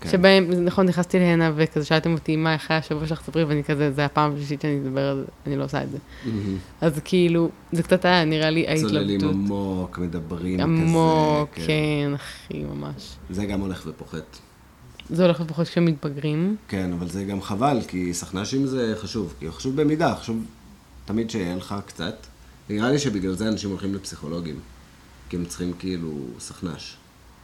כן. 0.00 0.10
שבהם, 0.10 0.50
נכון, 0.64 0.86
נכנסתי 0.86 1.18
להנה 1.18 1.52
וכזה 1.56 1.84
שאלתם 1.84 2.12
אותי 2.12 2.36
מה 2.36 2.54
אחרי 2.54 2.76
השבוע 2.76 3.06
שלך 3.06 3.20
תספרי, 3.20 3.44
ואני 3.44 3.64
כזה, 3.64 3.92
זה 3.92 4.04
הפעם 4.04 4.32
השלישית 4.34 4.60
שאני 4.60 4.76
מדבר 4.76 5.08
על 5.08 5.16
זה, 5.16 5.24
אני 5.46 5.56
לא 5.56 5.64
עושה 5.64 5.82
את 5.82 5.90
זה. 5.90 5.98
Mm-hmm. 5.98 6.28
אז 6.80 7.00
כאילו, 7.04 7.50
זה 7.72 7.82
קצת 7.82 8.04
היה, 8.04 8.24
נראה 8.24 8.50
לי, 8.50 8.68
ההתלבטות. 8.68 8.90
צוללים 8.90 9.20
עמוק, 9.28 9.98
מדברים 9.98 10.60
עמוק, 10.60 10.80
כזה. 10.82 10.90
עמוק, 10.90 11.50
כן. 11.54 11.62
כן, 11.66 12.14
אחי, 12.14 12.64
ממש. 12.64 13.16
זה 13.30 13.44
גם 13.46 13.60
הולך 13.60 13.82
ופוחת. 13.86 14.38
זה 15.10 15.24
הולך 15.24 15.40
ופוחת 15.40 15.66
כשמתבגרים. 15.66 16.56
כן, 16.68 16.92
אבל 16.92 17.08
זה 17.08 17.24
גם 17.24 17.42
חבל, 17.42 17.78
כי 17.88 18.14
סכנ"שים 18.14 18.66
זה 18.66 18.94
חשוב, 18.98 19.34
כי 19.38 19.50
חשוב 19.50 19.80
במידה, 19.80 20.14
חשוב 20.14 20.44
תמיד 21.04 21.30
שיהיה 21.30 21.56
לך 21.56 21.74
קצת. 21.86 22.26
נראה 22.70 22.90
לי 22.90 22.98
שבגלל 22.98 23.32
זה 23.32 23.48
אנשים 23.48 23.70
הולכים 23.70 23.94
לפסיכולוגים, 23.94 24.56
כי 25.28 25.36
הם 25.36 25.44
צריכים 25.44 25.72
כאילו 25.78 26.12
סכנ"ש. 26.38 26.96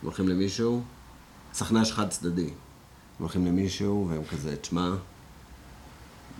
הולכים 0.02 0.28
למישהו, 0.28 0.82
סכנ"ש 1.54 1.92
חד 1.92 2.08
צדדי. 2.08 2.50
הולכים 3.18 3.46
למישהו 3.46 4.06
והם 4.10 4.24
כזה, 4.24 4.56
תשמע, 4.56 4.94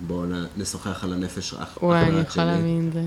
בואו 0.07 0.25
נשוחח 0.57 1.03
על 1.03 1.13
הנפש 1.13 1.53
רך. 1.53 1.77
וואי, 1.83 2.01
אני 2.01 2.19
יכולה 2.19 2.59
את 2.59 2.93
זה. 2.93 3.05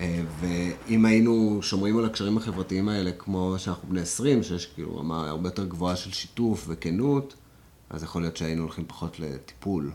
אה, 0.00 0.22
ואם 0.40 1.04
היינו 1.04 1.58
שומרים 1.62 1.98
על 1.98 2.04
הקשרים 2.04 2.36
החברתיים 2.36 2.88
האלה, 2.88 3.12
כמו 3.12 3.54
שאנחנו 3.58 3.88
בני 3.88 4.00
20, 4.00 4.42
שיש 4.42 4.66
כאילו 4.66 4.96
רמה 4.96 5.28
הרבה 5.28 5.48
יותר 5.48 5.64
גבוהה 5.64 5.96
של 5.96 6.12
שיתוף 6.12 6.64
וכנות, 6.68 7.34
אז 7.90 8.02
יכול 8.02 8.22
להיות 8.22 8.36
שהיינו 8.36 8.62
הולכים 8.62 8.84
פחות 8.88 9.20
לטיפול. 9.20 9.90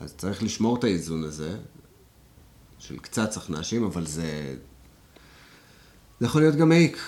אז 0.00 0.14
צריך 0.14 0.42
לשמור 0.42 0.76
את 0.78 0.84
האיזון 0.84 1.24
הזה, 1.24 1.56
של 2.78 2.98
קצת 2.98 3.32
סכנ"שים, 3.32 3.84
אבל 3.84 4.06
זה... 4.06 4.56
זה 6.20 6.26
יכול 6.26 6.40
להיות 6.40 6.56
גם 6.56 6.68
מעיק. 6.68 6.98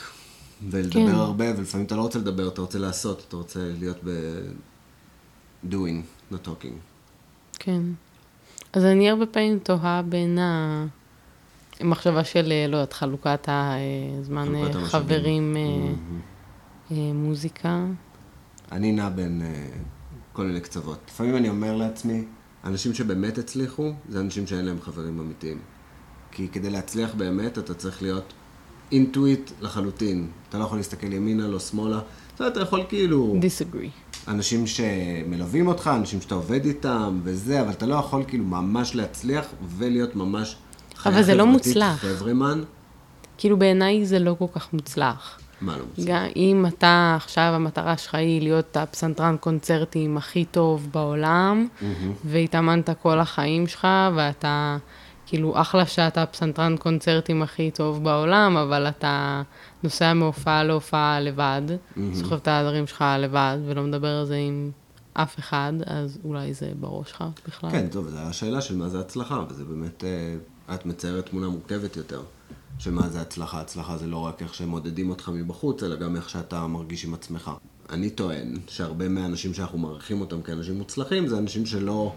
ולדבר 0.71 1.07
כן. 1.07 1.15
הרבה, 1.15 1.45
ולפעמים 1.57 1.87
אתה 1.87 1.97
לא 1.97 2.03
רוצה 2.03 2.19
לדבר, 2.19 2.49
אתה 2.49 2.61
רוצה 2.61 2.79
לעשות, 2.79 3.25
אתה 3.29 3.37
רוצה 3.37 3.61
להיות 3.79 3.97
ב-doing, 4.05 6.33
not 6.33 6.47
talking. 6.47 6.75
כן. 7.59 7.83
אז 8.73 8.85
אני 8.85 9.11
הרבה 9.11 9.27
פעמים 9.27 9.59
תוהה 9.59 10.03
בין 10.03 10.39
המחשבה 11.81 12.25
של, 12.25 12.53
לא 12.69 12.77
יודעת, 12.77 12.93
חלוקת 12.93 13.49
הזמן 14.21 14.55
אה, 14.55 14.87
חברים, 14.87 15.57
mm-hmm. 15.57 16.93
מוזיקה. 17.15 17.87
אני 18.73 18.93
נע 18.93 19.09
בין 19.09 19.43
כל 20.33 20.45
מיני 20.45 20.61
קצוות. 20.61 20.99
לפעמים 21.09 21.37
אני 21.37 21.49
אומר 21.49 21.77
לעצמי, 21.77 22.25
אנשים 22.65 22.95
שבאמת 22.95 23.39
הצליחו, 23.39 23.93
זה 24.09 24.21
אנשים 24.21 24.47
שאין 24.47 24.65
להם 24.65 24.81
חברים 24.81 25.21
אמיתיים. 25.21 25.59
כי 26.31 26.49
כדי 26.49 26.71
להצליח 26.71 27.15
באמת, 27.15 27.59
אתה 27.59 27.75
צריך 27.75 28.03
להיות 28.03 28.33
אינטואיט 28.93 29.51
לחלוטין. 29.61 30.27
אתה 30.49 30.59
לא 30.59 30.65
יכול 30.65 30.79
להסתכל 30.79 31.13
ימינה, 31.13 31.47
לא 31.47 31.59
שמאלה. 31.59 32.01
אתה 32.35 32.61
יכול 32.61 32.85
כאילו... 32.89 33.37
disagree. 33.41 34.09
אנשים 34.31 34.67
שמלווים 34.67 35.67
אותך, 35.67 35.91
אנשים 35.95 36.21
שאתה 36.21 36.35
עובד 36.35 36.65
איתם 36.65 37.21
וזה, 37.23 37.61
אבל 37.61 37.71
אתה 37.71 37.87
לא 37.87 37.95
יכול 37.95 38.25
כאילו 38.29 38.45
ממש 38.45 38.95
להצליח 38.95 39.47
ולהיות 39.79 40.17
ממש 40.17 40.57
אבל 41.07 41.23
זה 41.23 41.35
לא 41.35 41.47
מוצלח. 41.47 42.01
חברמן. 42.01 42.63
כאילו 43.39 43.59
בעיניי 43.59 44.07
זה 44.07 44.19
לא 44.19 44.37
כל 44.39 44.45
כך 44.53 44.73
מוצלח. 44.73 45.41
מה 45.61 45.77
לא 45.79 45.85
מוצלח? 45.89 46.05
גם 46.07 46.25
אם 46.37 46.65
אתה 46.69 47.15
עכשיו, 47.17 47.53
המטרה 47.55 47.97
שלך 47.97 48.15
היא 48.15 48.43
להיות 48.43 48.77
הפסנתרן 48.77 49.37
קונצרטים 49.41 50.17
הכי 50.17 50.45
טוב 50.45 50.89
בעולם, 50.93 51.67
mm-hmm. 51.81 51.85
והתאמנת 52.25 52.91
כל 53.03 53.19
החיים 53.19 53.67
שלך, 53.67 53.89
ואתה... 54.17 54.77
כאילו, 55.29 55.61
אחלה 55.61 55.87
שאתה 55.87 56.27
פסנתרן 56.27 56.77
קונצרטים 56.77 57.43
הכי 57.43 57.71
טוב 57.71 58.05
בעולם, 58.05 58.57
אבל 58.57 58.89
אתה 58.89 59.43
נוסע 59.83 60.13
מהופעה 60.13 60.65
להופעה 60.65 61.21
לבד, 61.21 61.63
mm-hmm. 61.69 62.01
סוחב 62.15 62.37
את 62.37 62.49
הדברים 62.49 62.87
שלך 62.87 63.05
לבד, 63.19 63.59
ולא 63.67 63.83
מדבר 63.83 64.09
על 64.09 64.27
זה 64.27 64.37
עם 64.37 64.71
אף 65.13 65.39
אחד, 65.39 65.73
אז 65.87 66.19
אולי 66.25 66.55
זה 66.55 66.71
בראש 66.81 67.11
שלך 67.11 67.25
בכלל. 67.49 67.71
כן, 67.71 67.89
טוב, 67.89 68.09
זו 68.09 68.19
השאלה 68.19 68.61
של 68.61 68.77
מה 68.77 68.89
זה 68.89 69.01
הצלחה, 69.01 69.45
וזה 69.49 69.65
באמת, 69.65 70.05
אה, 70.05 70.75
את 70.75 70.87
מציירת 70.87 71.27
תמונה 71.27 71.49
מורכבת 71.49 71.97
יותר. 71.97 72.23
של 72.79 72.91
מה 72.91 73.09
זה 73.09 73.21
הצלחה. 73.21 73.61
הצלחה 73.61 73.99
זה 73.99 74.07
לא 74.07 74.17
רק 74.17 74.43
איך 74.43 74.55
שהם 74.55 74.69
מודדים 74.69 75.11
אותך 75.11 75.29
מבחוץ, 75.29 75.83
אלא 75.83 75.97
גם 75.97 76.17
איך 76.17 76.31
שאתה 76.31 76.67
מרגיש 76.67 77.05
עם 77.05 77.15
עצמך. 77.15 77.51
אני 77.91 78.11
טוען 78.11 78.57
שהרבה 78.69 79.09
מהאנשים 79.09 79.55
שאנחנו 79.55 79.79
מעריכים 79.79 80.21
אותם 80.21 80.43
כאנשים 80.43 80.79
מוצלחים, 80.79 81.27
זה 81.27 81.39
אנשים 81.39 81.67
שלא... 81.67 82.13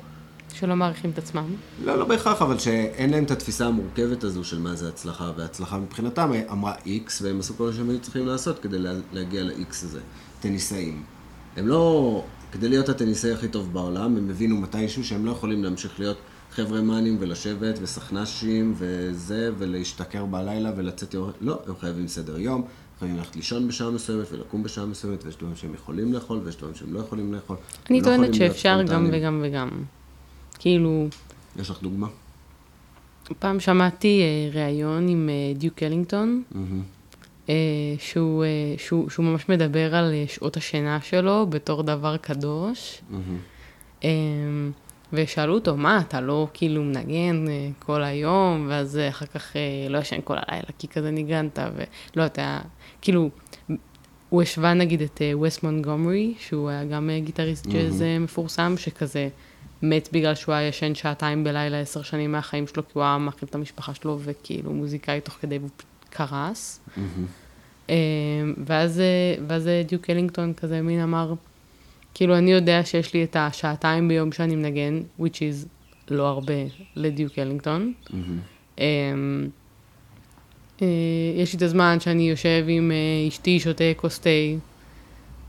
שלא 0.54 0.76
מעריכים 0.76 1.10
את 1.10 1.18
עצמם. 1.18 1.46
לא, 1.86 1.96
לא 1.96 2.06
בהכרח, 2.06 2.42
אבל 2.42 2.60
שאין 2.60 3.10
להם 3.10 3.24
את 3.24 3.32
התפיסה 3.32 3.66
המורכבת 3.68 4.24
הזו 4.24 4.44
של 4.44 4.60
מה 4.60 4.76
זה 4.76 4.90
הצלחה, 4.90 5.32
והצלחה 5.38 5.78
מבחינתם 5.78 6.32
אמרה 6.52 6.74
X, 6.86 7.12
והם 7.22 7.40
עשו 7.40 7.54
כל 7.58 7.66
מה 7.66 7.74
שהם 7.74 7.90
היו 7.90 8.00
צריכים 8.00 8.28
לעשות 8.28 8.60
כדי 8.60 8.78
להגיע 9.14 9.44
ל-X 9.44 9.70
הזה. 9.70 10.00
טניסאים. 10.40 11.04
הם 11.58 11.68
לא, 11.68 12.24
כדי 12.52 12.70
להיות 12.70 12.90
הטניסאי 12.90 13.32
הכי 13.32 13.48
טוב 13.48 13.74
בעולם, 13.74 14.18
הם 14.18 14.30
הבינו 14.30 14.58
מתישהו 14.58 15.04
שהם 15.04 15.26
לא 15.26 15.32
יכולים 15.32 15.64
להמשיך 15.64 16.00
להיות 16.00 16.18
חבר'ה 16.52 16.82
מאנים 16.82 17.18
ולשבת 17.20 17.80
וסכנ"שים 17.82 18.74
וזה, 18.78 19.50
ולהשתכר 19.58 20.26
בלילה 20.26 20.72
ולצאת 20.78 21.14
יום... 21.14 21.32
לא, 21.42 21.60
הם 21.68 21.74
חייבים 21.80 22.08
סדר 22.08 22.40
יום, 22.40 22.66
חייבים 23.00 23.18
ללכת 23.18 23.36
לישון 23.36 23.68
בשעה 23.68 23.90
מסוימת 23.90 24.32
ולקום 24.32 24.64
בשעה 24.64 24.86
מסוימת, 24.86 25.26
ויש 25.26 25.38
דברים 25.38 25.56
שהם 25.56 25.74
יכולים 25.74 26.14
לאכול 26.14 26.40
ויש 26.44 26.56
דברים 26.56 26.76
שהם 26.76 26.94
לא 26.94 27.00
יכולים 27.00 27.34
לאכול. 27.34 27.58
אני 27.90 28.00
לא 28.00 28.06
טוענת 28.06 28.34
שאפשר 28.34 28.82
גם 28.84 29.10
וגם 29.12 29.44
וגם. 29.46 29.70
כאילו... 30.62 31.08
יש 31.60 31.70
לך 31.70 31.82
דוגמה? 31.82 32.08
פעם 33.40 33.60
שמעתי 33.60 34.22
uh, 34.22 34.56
ראיון 34.56 35.08
עם 35.08 35.30
דיוק 35.56 35.84
אלינגטון, 35.84 36.44
mm-hmm. 36.54 37.48
שהוא, 38.00 38.44
uh, 38.44 38.82
שהוא, 38.82 39.10
שהוא 39.10 39.26
ממש 39.26 39.50
מדבר 39.50 39.96
על 39.96 40.14
uh, 40.28 40.32
שעות 40.32 40.58
השינה 40.58 41.02
שלו 41.02 41.48
בתור 41.50 41.84
דבר 41.84 42.18
קדוש. 42.18 43.02
Mm-hmm. 43.12 44.06
ושאלו 45.14 45.54
אותו, 45.54 45.78
מה, 45.78 46.00
אתה 46.00 46.22
לא 46.22 46.48
כאילו 46.54 46.84
מנגן 46.84 47.46
כל 47.80 48.04
היום, 48.04 48.66
ואז 48.70 49.00
אחר 49.10 49.26
כך 49.26 49.56
לא 49.90 49.98
ישן 49.98 50.20
כל 50.24 50.36
הלילה, 50.38 50.68
כי 50.78 50.88
כזה 50.88 51.12
ניגנת, 51.12 51.60
ולא, 52.16 52.26
אתה, 52.26 52.62
כאילו, 53.02 53.30
הוא 54.30 54.42
השווה 54.42 54.74
נגיד 54.74 55.02
את 55.02 55.22
וס 55.42 55.64
מונגומרי, 55.64 56.34
שהוא 56.40 56.70
היה 56.70 56.86
גם 56.86 57.10
גיטריסט 57.24 57.68
ג'אז 57.68 58.02
mm-hmm. 58.02 58.24
מפורסם, 58.24 58.74
שכזה... 58.78 59.30
מת 59.82 60.10
בגלל 60.12 60.36
שהוא 60.36 60.56
היה 60.56 60.68
ישן 60.68 60.96
שעתיים 60.96 61.44
בלילה 61.44 61.80
עשר 61.80 62.02
שנים 62.02 62.32
מהחיים 62.32 62.68
שלו, 62.68 62.84
כי 62.84 62.92
הוא 62.94 63.04
היה 63.04 63.18
מאכיל 63.18 63.50
את 63.50 63.56
המשפחה 63.56 63.94
שלו, 63.94 64.20
וכאילו 64.22 64.74
מוזיקאי 64.74 65.22
תוך 65.22 65.34
כדי 65.34 65.58
והוא 65.58 65.70
קרס. 66.10 66.80
Mm-hmm. 66.98 67.92
ואז, 68.66 69.02
ואז 69.48 69.70
דיוק 69.88 70.10
אלינגטון 70.10 70.54
כזה 70.54 70.82
מין 70.82 71.02
אמר, 71.02 71.34
כאילו 72.14 72.38
אני 72.38 72.52
יודע 72.52 72.86
שיש 72.86 73.14
לי 73.14 73.24
את 73.24 73.36
השעתיים 73.40 74.08
ביום 74.08 74.32
שאני 74.32 74.56
מנגן, 74.56 75.02
which 75.20 75.36
is 75.36 75.68
לא 76.10 76.28
הרבה 76.28 76.54
לדיוק 76.96 77.40
אלינגטון. 77.40 77.94
Mm-hmm. 78.08 78.82
יש 81.38 81.54
לי 81.54 81.58
את 81.58 81.62
הזמן 81.62 82.00
שאני 82.00 82.30
יושב 82.30 82.66
עם 82.68 82.92
אה, 82.92 83.28
אשתי, 83.28 83.60
שותה 83.60 83.84
כוס 83.96 84.20
תה, 84.20 84.30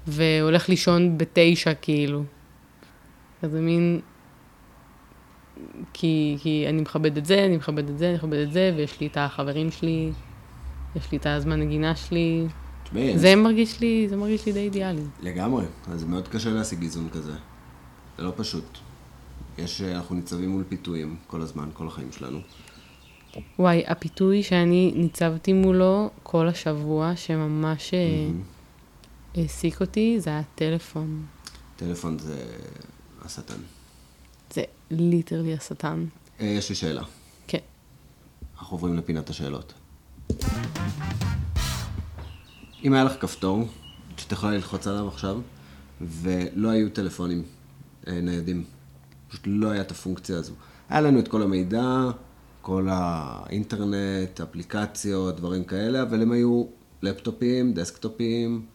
והולך 0.07 0.69
לישון 0.69 1.19
בתשע, 1.19 1.75
כאילו. 1.75 2.25
כזה 3.43 3.61
מין, 3.61 4.01
כי, 5.92 6.37
כי 6.40 6.66
אני 6.69 6.81
מכבד 6.81 7.16
את 7.16 7.26
זה, 7.26 7.45
אני 7.45 7.57
מכבד 7.57 7.88
את 7.88 7.99
זה, 7.99 8.09
אני 8.09 8.16
מכבד 8.16 8.38
את 8.38 8.52
זה, 8.52 8.73
ויש 8.76 9.00
לי 9.00 9.07
את 9.07 9.16
החברים 9.16 9.71
שלי, 9.71 10.12
יש 10.97 11.12
לי 11.12 11.19
את 11.19 11.26
הזמן 11.26 11.61
נגינה 11.61 11.97
שלי. 11.97 12.47
תשמעי, 12.85 13.19
זה. 13.19 13.37
מרגיש 13.37 13.81
לי, 13.81 14.07
זה 14.09 14.16
מרגיש 14.16 14.47
לי 14.47 14.52
די 14.52 14.61
אידיאלי. 14.61 15.02
לגמרי, 15.23 15.64
אז 15.88 16.00
זה 16.00 16.07
מאוד 16.07 16.28
קשה 16.28 16.50
להשיג 16.50 16.83
איזון 16.83 17.09
כזה. 17.12 17.33
זה 18.19 18.25
לא 18.25 18.33
פשוט. 18.37 18.78
יש, 19.59 19.81
אנחנו 19.81 20.14
ניצבים 20.14 20.50
מול 20.50 20.64
פיתויים 20.69 21.16
כל 21.26 21.40
הזמן, 21.40 21.69
כל 21.73 21.87
החיים 21.87 22.12
שלנו. 22.12 22.38
וואי, 23.59 23.83
הפיתוי 23.87 24.42
שאני 24.42 24.92
ניצבתי 24.97 25.52
מולו 25.52 26.11
כל 26.23 26.49
השבוע, 26.49 27.16
שממש 27.16 27.90
mm-hmm. 27.90 29.38
העסיק 29.38 29.81
אותי 29.81 30.21
זה 30.21 30.31
היה 30.31 30.42
טלפון. 30.54 31.26
טלפון 31.76 32.19
זה 32.19 32.45
השטן. 33.25 33.61
ליטרלי 34.92 35.54
השטן. 35.54 36.04
אה, 36.40 36.46
יש 36.46 36.68
לי 36.68 36.75
שאלה. 36.75 37.02
כן. 37.46 37.58
אנחנו 38.58 38.75
עוברים 38.75 38.96
לפינת 38.96 39.30
השאלות. 39.30 39.72
אם 42.84 42.92
היה 42.92 43.04
לך 43.04 43.12
כפתור, 43.20 43.68
שאת 44.16 44.32
יכולה 44.32 44.52
ללחוץ 44.52 44.87
עליו 44.87 45.08
עכשיו, 45.08 45.40
ולא 46.00 46.68
היו 46.68 46.90
טלפונים 46.90 47.42
אה, 48.08 48.20
ניידים, 48.20 48.64
פשוט 49.28 49.42
לא 49.46 49.70
היה 49.70 49.80
את 49.80 49.90
הפונקציה 49.90 50.37
הזו. 50.37 50.52
היה 50.88 51.00
לנו 51.00 51.18
את 51.18 51.28
כל 51.28 51.42
המידע, 51.42 52.04
כל 52.62 52.88
האינטרנט, 52.90 54.40
אפליקציות, 54.40 55.37
דברים 55.37 55.64
כאלה, 55.64 56.02
אבל 56.02 56.22
הם 56.22 56.32
היו 56.32 56.64
לפטופים, 57.02 57.75
דסקטופים, 57.75 58.66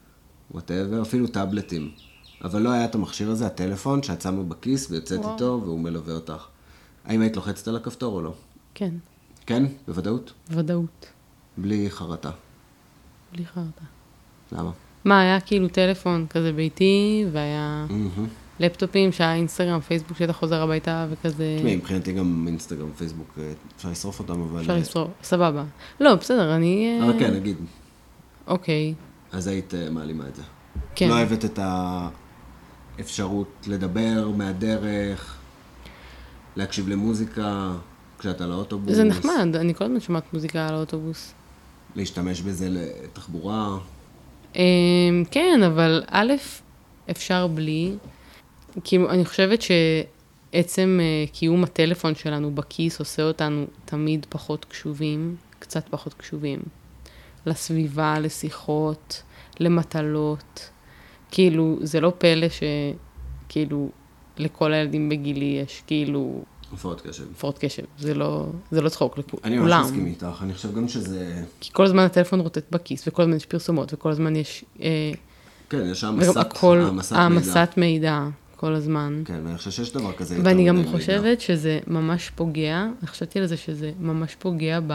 whatever, 0.51 1.01
אפילו 1.01 1.27
טאבלטים. 1.27 1.91
אבל 2.43 2.61
לא 2.61 2.69
היה 2.71 2.85
את 2.85 2.95
המכשיר 2.95 3.29
הזה, 3.29 3.45
הטלפון, 3.45 4.03
שאת 4.03 4.21
שמה 4.21 4.43
בכיס 4.43 4.91
ויוצאת 4.91 5.19
וואו. 5.19 5.33
איתו, 5.33 5.61
והוא 5.63 5.79
מלווה 5.79 6.13
אותך. 6.13 6.45
האם 7.05 7.21
היית 7.21 7.35
לוחצת 7.35 7.67
על 7.67 7.75
הכפתור 7.75 8.15
או 8.15 8.21
לא? 8.21 8.33
כן, 8.73 8.93
כן, 9.45 9.63
בוודאות. 9.87 10.33
ודאות. 10.49 11.05
בלי 11.57 11.89
חרטה. 11.89 12.31
בלי 13.33 13.45
חרטה. 13.45 13.83
למה? 14.51 14.71
מה, 15.05 15.21
היה 15.21 15.39
כאילו 15.39 15.67
טלפון 15.67 16.25
כזה 16.29 16.51
ביתי, 16.51 17.25
והיה 17.31 17.85
מהמם. 17.89 18.27
לפטופים 18.59 19.11
שהיה 19.11 19.35
אינסטגרם, 19.35 19.79
פייסבוק, 19.79 20.17
שאתה 20.17 20.33
חוזר 20.33 20.61
הביתה 20.61 21.07
וכזה... 21.09 21.55
תשמעי, 21.57 21.75
מבחינתי 21.75 22.13
גם 22.13 22.45
אינסטגרם, 22.47 22.91
פייסבוק, 22.91 23.27
אה, 23.37 23.51
אפשר 23.75 23.89
לשרוף 23.89 24.19
אותם, 24.19 24.41
אבל... 24.41 24.61
אפשר 24.61 24.73
אה, 24.73 24.79
לשרוף, 24.79 25.11
סבבה. 25.23 25.63
לא, 25.99 26.15
בסדר, 26.15 26.55
אני... 26.55 26.99
אה, 27.01 27.05
אבל 27.05 27.19
כן, 27.19 27.33
נגיד, 27.33 27.57
אוקיי, 28.47 28.93
אז 29.31 29.47
היית 29.47 29.73
אה, 29.73 29.89
מעלימה 29.89 30.27
את 30.27 30.35
זה. 30.35 30.41
כן. 30.95 31.09
לא 31.09 31.13
אוהבת 31.13 31.45
את 31.45 31.59
האפשרות 32.97 33.47
לדבר 33.67 34.29
מהדרך, 34.37 35.37
להקשיב 36.55 36.89
למוזיקה 36.89 37.73
כשאת 38.19 38.41
על 38.41 38.51
האוטובוס. 38.51 38.95
זה 38.95 39.03
נחמד, 39.03 39.55
אני 39.55 39.73
כל 39.73 39.83
הזמן 39.83 39.99
שומעת 39.99 40.33
מוזיקה 40.33 40.67
על 40.67 40.75
האוטובוס. 40.75 41.33
להשתמש 41.95 42.41
בזה 42.41 42.67
לתחבורה. 42.69 43.77
אמ, 44.55 45.23
כן, 45.31 45.59
אבל 45.65 46.03
א', 46.07 46.33
אפשר 47.11 47.47
בלי. 47.47 47.95
כאילו, 48.83 49.09
אני 49.09 49.25
חושבת 49.25 49.59
שעצם 49.61 50.99
אה, 51.01 51.25
קיום 51.33 51.63
הטלפון 51.63 52.15
שלנו 52.15 52.55
בכיס 52.55 52.99
עושה 52.99 53.23
אותנו 53.23 53.65
תמיד 53.85 54.25
פחות 54.29 54.65
קשובים, 54.65 55.35
קצת 55.59 55.83
פחות 55.89 56.13
קשובים. 56.13 56.59
לסביבה, 57.45 58.19
לשיחות, 58.19 59.23
למטלות. 59.59 60.69
כאילו, 61.31 61.77
זה 61.81 62.01
לא 62.01 62.13
פלא 62.17 62.47
שכאילו 62.49 63.89
לכל 64.37 64.73
הילדים 64.73 65.09
בגילי 65.09 65.61
יש 65.63 65.83
כאילו 65.87 66.43
הפרעות 66.73 67.01
קשב. 67.01 67.23
הפרעות 67.31 67.57
קשב. 67.57 67.83
זה 67.99 68.13
לא, 68.13 68.45
זה 68.71 68.81
לא 68.81 68.89
צחוק 68.89 69.17
לכולם. 69.17 69.41
אני 69.43 69.57
ממש 69.57 69.85
מסכים 69.85 70.05
איתך, 70.05 70.39
אני 70.41 70.53
חושב 70.53 70.75
גם 70.75 70.87
שזה... 70.87 71.43
כי 71.59 71.69
כל 71.73 71.85
הזמן 71.85 72.03
הטלפון 72.03 72.39
רוטט 72.39 72.71
בכיס, 72.71 73.07
וכל 73.07 73.21
הזמן 73.21 73.35
יש 73.35 73.45
פרסומות, 73.45 73.93
וכל 73.93 74.09
הזמן 74.09 74.35
יש... 74.35 74.65
אה, 74.81 75.11
כן, 75.69 75.85
יש 75.91 76.03
העמסת 76.03 76.37
הכל, 76.37 76.77
העמסת 76.81 77.11
מידע. 77.11 77.23
העמסת 77.23 77.69
מידע 77.77 78.27
כל 78.55 78.73
הזמן. 78.73 79.21
כן, 79.25 79.39
ואני 79.45 79.57
חושב 79.57 79.71
שיש 79.71 79.93
דבר 79.93 80.13
כזה 80.13 80.37
ואני 80.43 80.67
גם 80.67 80.75
מדי 80.75 80.85
מידע. 80.85 80.97
חושבת 80.97 81.41
שזה 81.41 81.79
ממש 81.87 82.31
פוגע, 82.35 82.85
חשבתי 83.05 83.39
על 83.39 83.45
זה 83.45 83.57
שזה 83.57 83.91
ממש 83.99 84.35
פוגע 84.35 84.79
ב, 84.87 84.93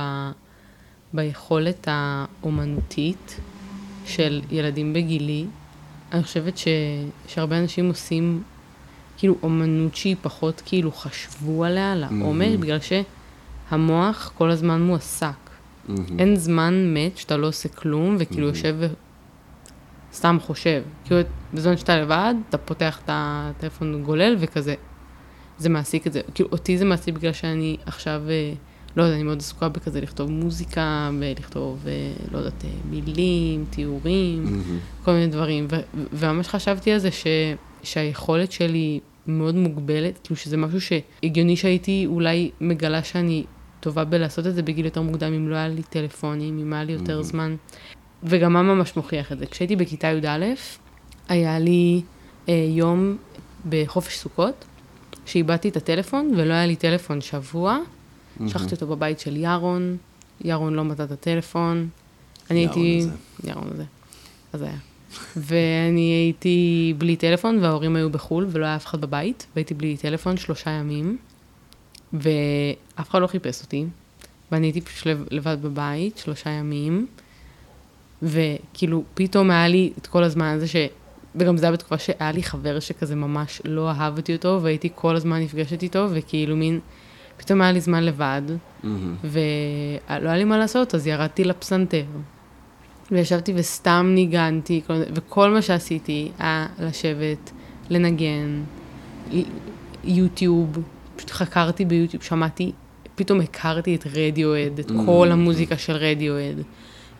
ביכולת 1.12 1.88
האומנותית 1.90 3.40
של 4.06 4.40
ילדים 4.50 4.92
בגילי. 4.92 5.46
אני 6.12 6.22
חושבת 6.22 6.58
ש, 6.58 6.68
שהרבה 7.26 7.58
אנשים 7.58 7.88
עושים 7.88 8.42
כאילו 9.16 9.36
אומנות 9.42 9.96
שהיא 9.96 10.16
פחות 10.22 10.62
כאילו 10.64 10.92
חשבו 10.92 11.64
עליה 11.64 11.94
לעומק, 11.94 12.58
בגלל 12.60 12.78
שהמוח 13.70 14.32
כל 14.38 14.50
הזמן 14.50 14.82
מועסק. 14.82 15.26
מהמם. 15.88 16.18
אין 16.18 16.36
זמן 16.36 16.94
מת 16.94 17.16
שאתה 17.18 17.36
לא 17.36 17.46
עושה 17.46 17.68
כלום, 17.68 18.16
וכאילו 18.18 18.46
יושב 18.46 18.76
וסתם 20.12 20.36
חושב. 20.40 20.82
כאילו, 21.04 21.20
בזמן 21.54 21.76
שאתה 21.76 22.00
לבד, 22.00 22.34
אתה 22.48 22.58
פותח 22.58 23.00
את 23.04 23.10
הטלפון 23.12 24.02
גולל 24.02 24.36
וכזה. 24.38 24.74
זה 25.58 25.68
מעסיק 25.68 26.06
את 26.06 26.12
זה. 26.12 26.20
כאילו, 26.34 26.48
אותי 26.52 26.78
זה 26.78 26.84
מעסיק 26.84 27.14
בגלל 27.14 27.32
שאני 27.32 27.76
עכשיו, 27.86 28.22
אה, 28.28 28.52
לא 28.96 29.02
יודעת, 29.02 29.14
אני 29.16 29.22
מאוד 29.22 29.38
עסוקה 29.38 29.68
בכזה 29.68 30.00
לכתוב 30.00 30.30
מוזיקה, 30.30 31.10
ולכתוב, 31.20 31.84
אה, 31.86 31.92
לא 32.32 32.38
יודעת, 32.38 32.64
אה, 32.64 32.70
מילים, 32.90 33.64
תיאורים, 33.70 34.44
מהמם. 34.44 34.78
כל 35.04 35.12
מיני 35.12 35.26
דברים. 35.26 35.66
ו- 35.70 35.76
וממש 36.12 36.48
חשבתי 36.48 36.92
על 36.92 36.98
זה 36.98 37.10
ש- 37.10 37.26
שהיכולת 37.82 38.52
שלי 38.52 39.00
מאוד 39.26 39.54
מוגבלת, 39.54 40.18
כאילו 40.24 40.36
שזה 40.36 40.56
משהו 40.56 40.80
שהגיוני 40.80 41.56
שהייתי 41.56 42.06
אולי 42.06 42.50
מגלה 42.60 43.02
שאני 43.04 43.44
טובה 43.80 44.04
בלעשות 44.04 44.46
את 44.46 44.54
זה 44.54 44.62
בגיל 44.62 44.84
יותר 44.84 45.02
מוקדם, 45.02 45.32
אם 45.32 45.48
לא 45.48 45.56
היה 45.56 45.68
לי 45.68 45.82
טלפונים, 45.82 46.58
אם 46.58 46.72
היה 46.72 46.84
לי 46.84 46.92
יותר 46.92 47.22
זמן. 47.22 47.56
וגם 48.24 48.52
מה 48.52 48.62
ממש 48.62 48.96
מוכיח 48.96 49.32
את 49.32 49.38
זה? 49.38 49.46
כשהייתי 49.46 49.76
בכיתה 49.76 50.06
י"א, 50.08 50.44
היה 51.28 51.58
לי 51.58 52.02
אה, 52.48 52.66
יום 52.68 53.16
בחופש 53.68 54.16
סוכות, 54.18 54.64
שאיבדתי 55.26 55.68
את 55.68 55.76
הטלפון, 55.76 56.30
ולא 56.36 56.52
היה 56.52 56.66
לי 56.66 56.76
טלפון 56.76 57.20
שבוע. 57.20 57.78
שכחתי 58.46 58.74
אותו 58.74 58.86
בבית 58.86 59.20
של 59.20 59.36
ירון, 59.36 59.96
ירון 60.44 60.74
לא 60.74 60.84
מצא 60.84 61.04
את 61.04 61.10
הטלפון. 61.10 61.88
אני 62.50 62.60
ירון 62.60 62.78
הייתי... 62.78 62.98
הזה. 63.08 63.50
ירון 63.50 63.68
הזה. 63.74 63.84
אז 64.52 64.62
היה. 64.62 64.76
ואני 65.46 66.00
הייתי 66.00 66.94
בלי 66.98 67.16
טלפון, 67.16 67.58
וההורים 67.62 67.96
היו 67.96 68.10
בחו"ל, 68.10 68.46
ולא 68.50 68.64
היה 68.66 68.76
אף 68.76 68.86
אחד 68.86 69.00
בבית, 69.00 69.46
והייתי 69.56 69.74
בלי 69.74 69.96
טלפון 69.96 70.36
שלושה 70.36 70.70
ימים, 70.70 71.18
ואף 72.12 73.10
אחד 73.10 73.22
לא 73.22 73.26
חיפש 73.26 73.62
אותי, 73.62 73.84
ואני 74.52 74.66
הייתי 74.66 74.80
פשוט 74.80 75.06
לב- 75.06 75.26
לבד 75.30 75.56
בבית 75.62 76.18
שלושה 76.18 76.50
ימים, 76.50 77.06
וכאילו, 78.22 79.04
פתאום 79.14 79.50
היה 79.50 79.68
לי 79.68 79.92
את 79.98 80.06
כל 80.06 80.24
הזמן 80.24 80.46
הזה 80.46 80.68
ש... 80.68 80.76
וגם 81.34 81.56
זה 81.56 81.66
היה 81.66 81.72
בתקופה 81.72 81.98
שהיה 81.98 82.32
לי 82.32 82.42
חבר 82.42 82.80
שכזה 82.80 83.14
ממש 83.14 83.62
לא 83.64 83.90
אהבתי 83.90 84.36
אותו, 84.36 84.58
והייתי 84.62 84.88
כל 84.94 85.16
הזמן 85.16 85.40
נפגשת 85.40 85.82
איתו, 85.82 86.06
וכאילו 86.10 86.56
מין, 86.56 86.80
פתאום 87.42 87.60
היה 87.60 87.72
לי 87.72 87.80
זמן 87.80 88.04
לבד. 88.04 88.42
ולא 89.24 89.38
היה 90.08 90.36
לי 90.36 90.44
מה 90.44 90.58
לעשות, 90.58 90.94
אז 90.94 91.06
ירדתי 91.06 91.44
לפסנתר. 91.44 92.04
וישבתי 93.10 93.52
וסתם 93.56 94.10
ניגנתי, 94.14 94.80
כל 94.86 94.94
וכל 95.14 95.50
מה 95.50 95.62
שעשיתי 95.62 96.30
היה 96.38 96.66
לשבת, 96.78 97.50
לנגן, 97.90 98.62
יוטיוב, 100.04 100.78
פשוט 101.16 101.30
חקרתי 101.30 101.84
ביוטיוב, 101.84 102.22
שמעתי, 102.22 102.72
פתאום 103.14 103.40
הכרתי 103.40 103.94
את 103.94 104.06
רדיואד, 104.14 104.78
את 104.78 104.92
כל 105.06 105.28
המוזיקה 105.32 105.78
של 105.78 105.92
רדיואד. 105.92 106.56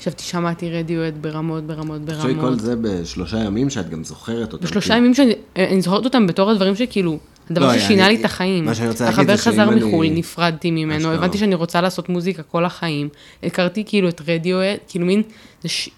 ישבתי, 0.01 0.23
שמעתי 0.23 0.71
רדיואד 0.71 1.15
ברמות, 1.21 1.65
ברמות, 1.65 2.01
תחשבי 2.07 2.35
כל 2.35 2.41
ברמות. 2.41 2.61
זה 2.61 2.77
בשלושה 2.77 3.39
ימים 3.39 3.71
שאת 3.71 3.91
גם 3.91 4.05
זוכרת 4.05 4.53
אותם. 4.53 4.67
בשלושה. 4.67 4.97
ימים 4.97 5.15
שאני 5.15 5.35
אני 5.57 5.83
זוכרת 5.83 6.05
אותם 6.05 6.27
בתור 6.27 6.51
הדברים 6.51 6.77
שכאילו, 6.77 7.19
הדבר 7.51 7.67
לא, 7.67 7.79
ששינה 7.79 8.07
אני- 8.07 8.15
לי 8.15 8.21
את 8.21 8.25
החיים. 8.25 8.65
מה 8.65 8.75
שאני 8.75 8.89
רוצה 8.89 9.05
להגיד 9.05 9.19
החבר 9.21 9.37
זה 9.37 9.43
שאם 9.43 9.53
חזר 9.53 9.69
אני- 9.73 9.85
מחו"ל, 9.85 10.07
נפרדתי 10.11 10.71
ממנו. 10.71 11.13
הבנתי 11.13 11.39
שאני 11.39 11.55
רוצה 11.55 11.81
לעשות 11.81 12.09
מוזיקה 12.09 12.43
כל 12.43 12.65
החיים. 12.65 13.09
הכרתי 13.43 13.85
כאילו 13.87 14.09
את 14.09 14.21
רדיואט, 14.29 14.81
כאילו 14.89 15.07
מין, 15.07 15.23
זה 15.63 15.69
ש... 15.69 15.89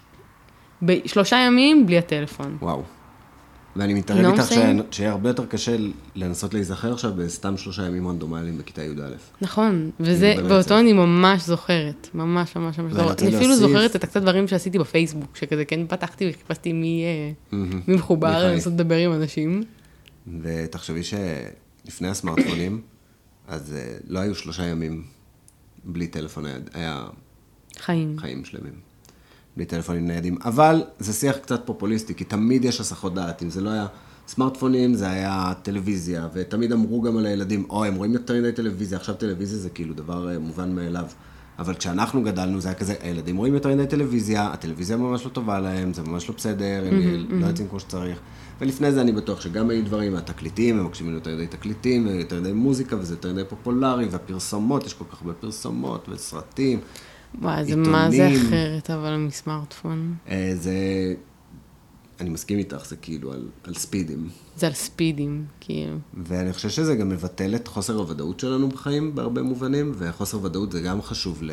בשלושה 0.81 1.35
ימים 1.47 1.85
בלי 1.85 1.97
הטלפון. 1.97 2.57
וואו. 2.61 2.83
ואני 3.77 3.93
מתערב 3.93 4.19
לא 4.21 4.27
איתך 4.33 4.43
שיהיה 4.91 5.11
הרבה 5.11 5.29
יותר 5.29 5.45
קשה 5.45 5.75
לנסות 6.15 6.53
להיזכר 6.53 6.93
עכשיו 6.93 7.11
בסתם 7.15 7.57
שלושה 7.57 7.85
ימים 7.85 8.07
רנדומליים 8.07 8.57
בכיתה 8.57 8.83
י"א. 8.83 9.01
נכון, 9.41 9.89
וזה. 9.99 10.33
ואותו 10.49 10.79
אני 10.79 10.93
ממש 10.93 11.41
זוכרת, 11.41 12.07
ממש 12.13 12.55
ממש 12.55 12.79
ממש 12.79 12.93
זוכרת. 12.93 13.23
אני 13.23 13.37
אפילו 13.37 13.55
זוכרת 13.55 13.95
את 13.95 14.03
הקצת 14.03 14.21
דברים 14.21 14.47
שעשיתי 14.47 14.79
בפייסבוק, 14.79 15.35
שכזה 15.37 15.65
כן 15.65 15.79
פתחתי 15.87 16.29
וחיפשתי 16.29 16.73
מי 16.73 17.03
אה, 17.53 17.57
מחובר. 17.87 18.51
לנסות 18.51 18.73
לדבר 18.73 18.95
עם 18.97 19.13
אנשים. 19.13 19.63
ותחשבי 20.41 21.01
שלפני 21.03 22.07
הסמארטפונים, 22.07 22.81
אז 23.47 23.73
אה, 23.73 23.97
לא 24.07 24.19
היו 24.19 24.35
שלושה 24.35 24.63
ימים 24.63 25.03
בלי 25.83 26.07
טלפון 26.07 26.45
נייד, 26.45 26.69
היה 26.73 27.07
חיים. 27.79 28.19
חיים 28.19 28.45
שלמים. 28.45 28.73
בלי 29.55 29.65
טלפונים 29.65 30.07
ניידים. 30.07 30.37
אבל 30.45 30.83
זה 30.99 31.13
שיח 31.13 31.37
קצת 31.37 31.61
פופוליסטי, 31.65 32.15
כי 32.15 32.23
תמיד 32.23 32.65
יש 32.65 32.79
הסחות 32.79 33.13
דעת. 33.13 33.43
אם 33.43 33.49
זה 33.49 33.61
לא 33.61 33.69
היה 33.69 33.87
סמארטפונים, 34.27 34.93
זה 34.93 35.09
היה 35.09 35.53
טלוויזיה, 35.61 36.27
ותמיד 36.33 36.71
אמרו 36.71 37.01
גם 37.01 37.17
על 37.17 37.25
הילדים, 37.25 37.65
אוי, 37.69 37.87
הם 37.87 37.95
רואים 37.95 38.13
יותר 38.13 38.33
מדי 38.33 38.51
טלוויזיה, 38.51 38.97
עכשיו 38.97 39.15
טלוויזיה 39.15 39.59
זה 39.59 39.69
כאילו 39.69 39.93
דבר 39.93 40.31
אה, 40.31 40.39
מובן 40.39 40.75
מאליו. 40.75 41.05
אבל 41.59 41.73
כשאנחנו 41.73 42.23
גדלנו 42.23 42.61
זה 42.61 42.67
היה 42.67 42.75
כזה, 42.75 42.95
הילדים 43.01 43.37
רואים 43.37 43.53
יותר 43.53 43.75
מדי 43.75 43.87
טלוויזיה, 43.87 44.51
הטלוויזיה 44.53 44.97
ממש 44.97 45.25
לא 45.25 45.29
טובה 45.29 45.59
להם, 45.59 45.93
זה 45.93 46.01
ממש 46.01 46.29
לא 46.29 46.35
בסדר, 46.35 46.83
הם 46.87 47.25
לא 47.41 47.45
יוצאים 47.45 47.67
כמו 47.67 47.79
שצריך. 47.79 48.19
ולפני 48.61 48.91
זה 48.91 49.01
אני 49.01 49.11
בטוח 49.11 49.41
שגם 49.41 49.69
היו 49.69 49.85
דברים, 49.85 50.15
התקליטים, 50.15 50.79
הם 50.79 50.85
מקשיבים 50.85 51.13
ליותר 51.13 51.35
מדי 51.35 51.47
תקליטים, 51.47 52.07
ויותר 52.07 52.41
מדי 52.41 52.53
מוזיקה, 52.53 52.95
וזה 52.95 53.13
יותר 53.13 53.33
מדי 53.33 53.43
פופולרי, 53.49 54.05
והפרסומות, 54.05 54.85
יש 54.85 54.93
כל 54.93 55.05
כך 55.11 55.21
הרבה 55.21 55.33
פרסומות 55.33 56.09
וסרטים. 56.09 56.79
וואי, 57.41 57.65
זה 57.65 57.75
מה 57.75 58.11
זה. 58.11 58.29
אחרת, 58.47 58.89
אבל 58.89 59.17
מסמארטפון. 59.17 60.15
אה, 60.29 60.51
זה 60.55 60.73
אני 62.19 62.29
מסכים 62.29 62.57
איתך, 62.57 62.85
זה 62.85 62.95
כאילו 62.95 63.33
על, 63.33 63.47
על 63.63 63.73
ספידים. 63.73 64.29
זה 64.57 64.67
על 64.67 64.73
ספידים, 64.73 65.45
כאילו. 65.59 65.97
ואני 66.23 66.53
חושב 66.53 66.69
שזה 66.69 66.95
גם 66.95 67.09
מבטל 67.09 67.55
את 67.55 67.67
חוסר 67.67 67.95
הוודאות 67.95 68.39
שלנו 68.39 68.69
בחיים 68.69 69.15
בהרבה 69.15 69.41
מובנים, 69.41 69.91
וחוסר 69.97 70.43
ודאות 70.43 70.71
זה 70.71 70.81
גם 70.81 71.01
חשוב 71.01 71.43
ל... 71.43 71.51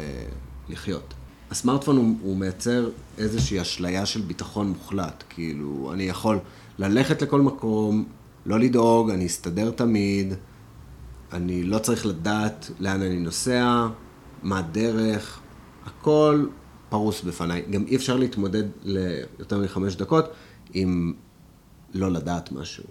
לחיות. 0.69 1.15
הסמארטפון 1.51 1.97
הוא, 1.97 2.17
הוא 2.23 2.37
מייצר 2.37 2.91
איזושהי 3.19 3.61
אשליה 3.61 4.07
של 4.07 4.21
ביטחון 4.21 4.69
מוחלט. 4.69 5.25
כאילו, 5.29 5.91
אני 5.93 6.03
יכול 6.03 6.39
ללכת 6.79 7.23
לכל 7.23 7.41
מקום, 7.41 8.05
לא 8.47 8.61
לדאוג, 8.61 9.11
אני 9.11 9.27
אסתדר 9.27 9.71
תמיד, 9.71 10.35
אני 11.33 11.63
לא 11.63 11.79
צריך 11.79 12.07
לדעת 12.07 12.71
לאן 12.81 13.03
אני 13.03 13.21
נוסע, 13.21 13.87
מה 14.43 14.59
הדרך, 14.59 15.41
הכל 15.85 16.47
פרוס 16.89 17.23
בפניי. 17.23 17.63
גם 17.71 17.85
אי 17.87 17.97
אפשר 17.97 18.17
להתמודד 18.17 18.65
ליותר 18.83 19.59
מחמש 19.59 19.97
דקות 19.97 20.25
עם 20.73 21.13
לא 21.95 22.11
לדעת 22.11 22.53
משהו. 22.53 22.85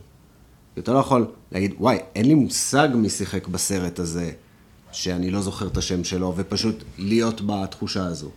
אתה 0.80 0.94
לא 0.94 1.00
יכול 1.00 1.26
להגיד, 1.52 1.74
וואי, 1.78 1.98
אין 2.15 2.26
לי 2.26 2.34
מושג 2.34 2.89
מי 2.96 3.10
שיחק 3.10 3.48
בסרט 3.48 4.00
הזה, 4.00 4.32
שאני 4.91 5.32
לא 5.32 5.41
זוכר 5.41 5.67
את 5.67 5.78
השם 5.78 6.04
שלו, 6.04 6.34
ופשוט 6.38 6.84
להיות 6.98 7.41
בתחושה 7.46 8.06
הזו. 8.06 8.30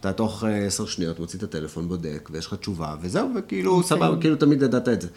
אתה 0.00 0.12
תוך 0.12 0.44
אה, 0.44 0.66
עשר 0.66 0.86
שניות 0.86 1.18
מוציא 1.20 1.38
את 1.38 1.44
הטלפון, 1.44 1.88
בודק, 1.88 2.28
ויש 2.32 2.46
לך 2.46 2.54
תשובה, 2.54 2.94
וזהו, 3.00 3.28
וכאילו, 3.36 3.80
okay. 3.80 3.84
סבבה, 3.84 4.20
כאילו 4.20 4.36
תמיד 4.36 4.62
ידעת 4.62 4.88
את 4.88 5.00
זה. 5.00 5.08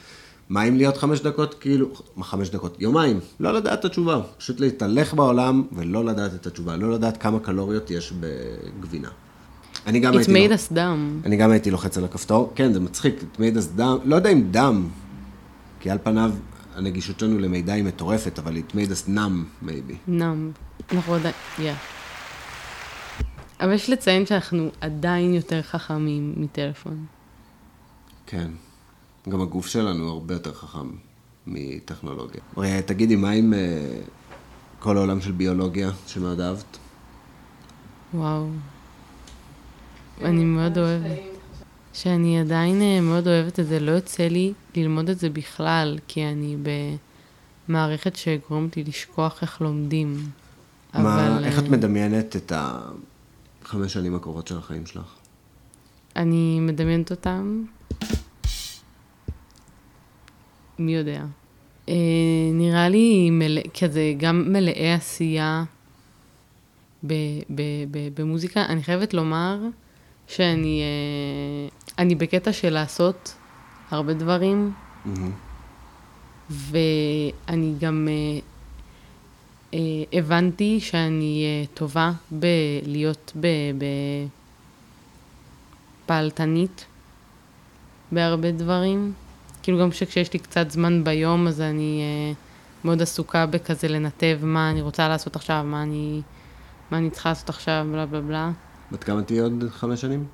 מה 0.49 0.63
אם 0.63 0.77
להיות 0.77 0.97
חמש 0.97 1.19
דקות, 1.21 1.53
כאילו, 1.59 1.87
מה 2.15 2.23
חמש 2.23 2.49
דקות? 2.49 2.75
יומיים, 2.81 3.19
לא 3.39 3.53
לדעת 3.53 3.79
את 3.79 3.85
התשובה. 3.85 4.21
פשוט 4.37 4.59
להתהלך 4.59 5.13
בעולם 5.13 5.63
ולא 5.71 6.05
לדעת 6.05 6.33
את 6.33 6.47
התשובה, 6.47 6.77
לא 6.77 6.91
לדעת 6.91 7.17
כמה 7.17 7.39
קלוריות 7.39 7.91
יש 7.91 8.13
בגבינה. 8.19 9.09
אני 9.87 9.99
גם 9.99 10.13
It 10.13 10.17
הייתי... 10.17 10.31
made 10.47 10.49
לו- 10.49 10.55
us 10.55 10.77
dumb. 10.77 11.25
אני 11.25 11.37
גם 11.37 11.51
הייתי 11.51 11.71
לוחץ 11.71 11.97
על 11.97 12.03
הכפתור, 12.05 12.51
כן, 12.55 12.73
זה 12.73 12.79
מצחיק, 12.79 13.15
it 13.21 13.37
made 13.39 13.57
us 13.57 13.67
דם, 13.75 13.97
לא 14.05 14.15
יודע 14.15 14.29
אם 14.29 14.43
דם, 14.51 14.87
כי 15.79 15.89
על 15.89 15.97
פניו 16.03 16.31
הנגישות 16.75 17.19
שלנו 17.19 17.39
למידע 17.39 17.73
היא 17.73 17.83
מטורפת, 17.83 18.39
אבל 18.39 18.57
it 18.57 18.71
made 18.71 18.89
us 18.91 19.09
numb, 19.09 19.65
maybe. 19.67 19.93
נאם. 20.07 20.51
אנחנו 20.93 21.13
עדיין, 21.13 21.33
yeah. 21.57 21.61
אבל 23.63 23.73
יש 23.73 23.89
לציין 23.89 24.25
שאנחנו 24.25 24.69
עדיין 24.81 25.33
יותר 25.33 25.61
חכמים 25.61 26.33
מטלפון. 26.37 27.05
כן. 28.25 28.51
גם 29.29 29.41
הגוף 29.41 29.67
שלנו 29.67 30.09
הרבה 30.09 30.33
יותר 30.33 30.53
חכם 30.53 30.87
מטכנולוגיה. 31.47 32.41
תגידי, 32.85 33.15
מה 33.15 33.29
עם 33.29 33.53
אה, 33.53 33.59
כל 34.79 34.97
העולם 34.97 35.21
של 35.21 35.31
ביולוגיה 35.31 35.89
שמאוד 36.07 36.39
אהבת? 36.39 36.77
וואו. 38.13 38.47
אני 40.21 40.43
מאוד 40.43 40.77
אוהבת. 40.77 41.19
שאני 41.93 42.39
עדיין 42.39 42.81
אה, 42.81 43.01
מאוד 43.01 43.27
אוהבת 43.27 43.59
את 43.59 43.67
זה, 43.67 43.79
לא 43.79 43.91
יוצא 43.91 44.27
לי 44.27 44.53
ללמוד 44.75 45.09
את 45.09 45.19
זה 45.19 45.29
בכלל, 45.29 45.99
כי 46.07 46.25
אני 46.25 46.57
במערכת 47.69 48.15
שגורמת 48.15 48.77
לי 48.77 48.83
לשכוח 48.83 49.41
איך 49.41 49.61
לומדים. 49.61 50.29
מה, 50.93 51.27
אבל, 51.27 51.45
איך 51.45 51.59
את 51.59 51.63
אה, 51.63 51.69
מדמיינת 51.69 52.35
את 52.35 52.51
החמש 53.65 53.93
שנים 53.93 54.15
הקרובות 54.15 54.47
של 54.47 54.57
החיים 54.57 54.85
שלך? 54.85 55.15
אני 56.15 56.59
מדמיינת 56.59 57.11
אותם. 57.11 57.63
מי 60.79 60.95
יודע. 60.95 61.25
אה, 61.89 61.95
נראה 62.53 62.89
לי 62.89 63.29
מלא, 63.29 63.61
כזה 63.79 64.13
גם 64.17 64.53
מלאי 64.53 64.93
עשייה 64.93 65.63
ב, 67.03 67.13
ב, 67.49 67.61
ב, 67.91 68.21
במוזיקה. 68.21 68.65
אני 68.65 68.83
חייבת 68.83 69.13
לומר 69.13 69.59
שאני 70.27 70.81
אה, 70.81 71.93
אני 71.99 72.15
בקטע 72.15 72.53
של 72.53 72.69
לעשות 72.73 73.35
הרבה 73.91 74.13
דברים, 74.13 74.71
מהמם. 75.05 75.31
ואני 76.49 77.73
גם 77.79 78.07
אה, 78.11 78.39
הבנתי 80.13 80.79
שאני 80.79 81.45
אה, 81.45 81.65
טובה 81.73 82.11
בלהיות 82.31 83.31
ב... 83.39 83.47
ב 83.77 83.85
פעלתנית 86.05 86.85
בהרבה 88.11 88.51
דברים. 88.51 89.13
כאילו 89.63 89.79
גם 89.79 89.91
שכשיש 89.91 90.33
לי 90.33 90.39
קצת 90.39 90.71
זמן 90.71 91.03
ביום, 91.03 91.47
אז 91.47 91.61
אני 91.61 92.01
אה, 92.01 92.33
מאוד 92.85 93.01
עסוקה 93.01 93.45
בכזה 93.45 93.87
לנתב 93.87 94.39
מה 94.41 94.71
אני 94.71 94.81
רוצה 94.81 95.07
לעשות 95.07 95.35
עכשיו, 95.35 95.63
מה 95.65 95.83
אני, 95.83 96.21
מה 96.91 96.97
אני 96.97 97.09
צריכה 97.09 97.29
לעשות 97.29 97.49
עכשיו, 97.49 97.87
בלה 97.91 98.05
בלה 98.05 98.21
בלה. 98.21 98.51
בת 98.91 99.03
כמה 99.03 99.23
תהיי 99.23 99.39
עוד 99.39 99.63
חמש 99.69 100.01
שנים? 100.01 100.25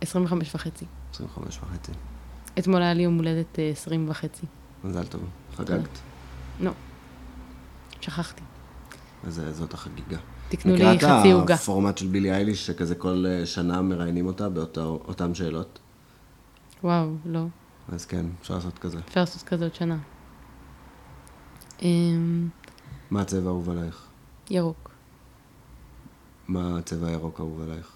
25 0.00 0.54
וחצי. 0.54 0.84
25 1.14 1.58
וחצי. 1.62 1.92
אתמול 2.58 2.82
היה 2.82 2.94
לי 2.94 3.02
יום 3.02 3.16
הולדת 3.16 3.58
אה, 3.58 3.70
20 3.72 4.10
וחצי. 4.10 4.46
מזל 4.84 5.06
טוב. 5.06 5.20
חגגת. 5.56 5.98
לא, 6.60 6.70
שכחתי. 8.00 8.42
אז 9.24 9.40
אה, 9.40 9.52
זאת 9.52 9.74
החגיגה. 9.74 10.18
תקנו 10.48 10.74
לי 10.74 10.94
מכירה 10.94 11.20
חצי 11.20 11.30
את 11.32 11.34
עוגה. 11.36 11.54
הפורמט 11.54 11.98
של 11.98 12.06
בילי 12.06 12.32
אייליש, 12.32 12.66
שכזה 12.66 12.94
כל 12.94 13.24
אה, 13.28 13.46
שנה 13.46 13.82
מראיינים 13.82 14.26
אותה 14.26 14.48
באותן 14.48 15.34
שאלות? 15.34 15.78
וואו, 16.84 17.10
לא. 17.26 17.46
אז 17.92 18.06
כן, 18.06 18.26
אפשר 18.40 18.54
לעשות 18.54 18.78
כזה. 18.78 18.98
אפשר 19.08 19.20
לעשות 19.20 19.42
כזה 19.42 19.64
עוד 19.64 19.74
שנה. 19.74 19.98
אמ, 21.82 22.48
מה 23.10 23.20
הצבע 23.20 23.46
האהוב 23.46 23.70
עלייך? 23.70 24.06
ירוק. 24.50 24.90
מה 26.48 26.78
הצבע 26.78 27.06
הירוק 27.08 27.40
האהוב 27.40 27.62
עלייך? 27.62 27.92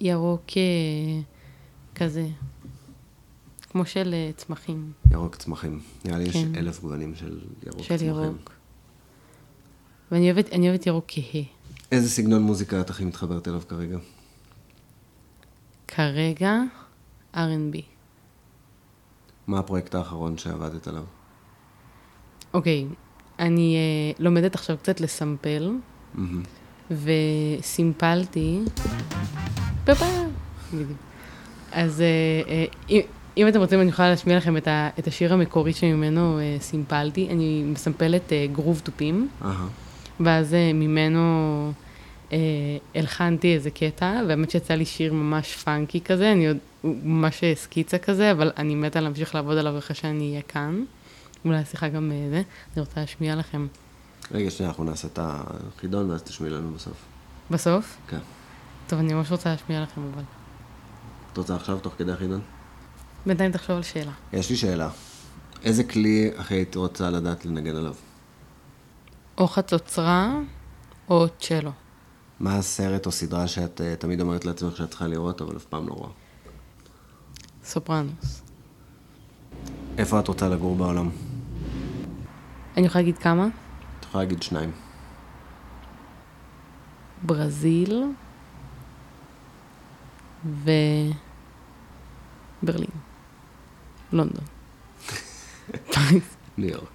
ירוק 0.00 0.44
אה, 0.56 1.22
כזה, 1.94 2.28
כמו 3.70 3.84
של 3.84 4.14
אה, 4.14 4.30
צמחים. 4.36 4.92
ירוק 5.10 5.36
צמחים. 5.36 5.80
נראה 6.04 6.18
לי 6.18 6.24
יש 6.24 6.36
כן. 6.36 6.54
אלף 6.54 6.80
גוונים 6.80 7.14
של 7.14 7.40
ירוק 7.66 7.82
של 7.82 7.96
צמחים. 7.96 8.08
ירוק. 8.08 8.50
ואני 10.10 10.32
אוהבת, 10.32 10.52
אני 10.52 10.68
אוהבת 10.68 10.86
ירוק 10.86 11.04
כהה. 11.08 11.42
איזה 11.92 12.10
סגנון 12.10 12.42
מוזיקה 12.42 12.80
את 12.80 12.90
הכי 12.90 13.04
מתחברת 13.04 13.48
אליו 13.48 13.60
כרגע? 13.68 13.98
כרגע, 15.88 16.54
R&B. 17.34 17.78
מה 19.46 19.58
הפרויקט 19.58 19.94
האחרון 19.94 20.38
שעבדת 20.38 20.88
עליו? 20.88 21.04
אוקיי, 22.54 22.86
אני 23.38 23.76
אה, 23.76 24.22
לומדת 24.24 24.54
עכשיו 24.54 24.76
קצת 24.78 25.00
לסמפל, 25.00 25.72
מהמם. 26.14 26.42
וסימפלתי... 26.90 28.60
פפה! 29.84 30.06
בדיוק. 30.74 30.98
אז 31.72 32.00
אה, 32.00 32.06
אה, 32.48 32.64
אם, 32.90 33.00
אם 33.36 33.48
אתם 33.48 33.58
רוצים, 33.60 33.80
אני 33.80 33.88
יכולה 33.88 34.10
להשמיע 34.10 34.36
לכם 34.36 34.56
את, 34.56 34.68
ה, 34.68 34.90
את 34.98 35.06
השיר 35.06 35.32
המקורי 35.34 35.72
שממנו 35.72 36.38
אה, 36.38 36.56
סימפלתי. 36.60 37.28
אני 37.30 37.62
מסמפלת 37.62 38.32
אה, 38.32 38.46
גרוב 38.52 38.80
תופים. 38.84 39.28
אהה. 39.42 39.66
ואז 40.20 40.54
אה, 40.54 40.72
ממנו 40.72 41.72
אה, 42.32 42.38
הלחנתי 42.94 43.54
איזה 43.54 43.70
קטע, 43.70 44.20
והאמת 44.28 44.50
שיצא 44.50 44.74
לי 44.74 44.84
שיר 44.84 45.12
ממש 45.12 45.56
פאנקי 45.56 46.00
כזה, 46.00 46.32
אני 46.32 46.48
עוד, 46.48 46.56
הוא 46.82 46.96
ממש 47.02 47.44
אה, 47.44 47.52
סקיצה 47.54 47.98
כזה, 47.98 48.32
אבל 48.32 48.50
אני 48.56 48.74
מתה 48.74 49.00
להמשיך 49.00 49.34
לעבוד 49.34 49.58
עליו 49.58 49.78
אחרי 49.78 49.96
שאני 49.96 50.30
אהיה 50.30 50.42
כאן. 50.42 50.84
אולי 51.44 51.58
השיחה 51.58 51.88
גם 51.88 52.12
אה, 52.12 52.30
זה, 52.30 52.36
אני 52.36 52.80
רוצה 52.80 53.00
להשמיע 53.00 53.36
לכם. 53.36 53.66
רגע, 54.32 54.50
שנייה, 54.50 54.68
אנחנו 54.70 54.84
נעשה 54.84 55.08
את 55.08 55.18
החידון 55.22 56.10
ואז 56.10 56.22
תשמעי 56.22 56.50
לנו 56.50 56.72
בסוף. 56.72 57.04
בסוף? 57.50 57.96
כן. 58.08 58.18
טוב, 58.86 58.98
אני 58.98 59.14
ממש 59.14 59.30
רוצה 59.30 59.50
להשמיע 59.50 59.82
לכם, 59.82 60.00
אבל... 60.14 60.22
את 61.32 61.38
רוצה 61.38 61.54
עכשיו, 61.54 61.78
תוך 61.78 61.94
כדי 61.98 62.12
החידון? 62.12 62.40
בינתיים 63.26 63.52
תחשוב 63.52 63.76
על 63.76 63.82
שאלה. 63.82 64.12
יש 64.32 64.50
לי 64.50 64.56
שאלה. 64.56 64.90
איזה 65.62 65.84
כלי 65.84 66.30
הכי 66.36 66.54
היית 66.54 66.76
רוצה 66.76 67.10
לדעת 67.10 67.44
לנגן 67.44 67.76
עליו? 67.76 67.94
או 69.40 69.46
חצוצרה, 69.46 70.32
או 71.08 71.26
צ'לו. 71.38 71.70
מה 72.40 72.56
הסרט 72.56 73.06
או 73.06 73.12
סדרה 73.12 73.48
שאת 73.48 73.80
אה, 73.80 73.96
תמיד 73.96 74.20
אומרת 74.20 74.44
לעצמך 74.44 74.76
שאת 74.76 74.90
צריכה 74.90 75.06
לראות, 75.06 75.42
אבל 75.42 75.56
אף 75.56 75.64
פעם 75.64 75.88
לא 75.88 75.92
רואה? 75.92 76.10
סופרנוס. 77.64 78.42
איפה 79.98 80.20
את 80.20 80.28
רוצה 80.28 80.48
לגור 80.48 80.76
בעולם? 80.76 81.10
אני 82.76 82.86
יכולה 82.86 83.02
להגיד 83.04 83.18
כמה? 83.18 83.46
את 84.00 84.04
יכולה 84.04 84.24
להגיד 84.24 84.42
שניים. 84.42 84.70
ברזיל 87.22 88.04
וברלין. 90.44 91.04
לונדון. 94.12 94.44
ניו 96.58 96.68
יורק. 96.68 96.88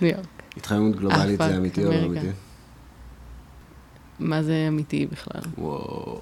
ניו 0.00 0.10
יורק. 0.10 0.36
התחממות 0.56 0.96
גלובלית 0.96 1.38
fuck, 1.38 1.50
זה 1.50 1.56
אמיתי 1.56 1.84
או 1.84 1.92
לא. 1.92 2.06
אמיתי? 2.06 2.26
מה 4.18 4.42
זה 4.42 4.64
אמיתי 4.68 5.06
בכלל? 5.06 5.42
וואו. 5.58 6.20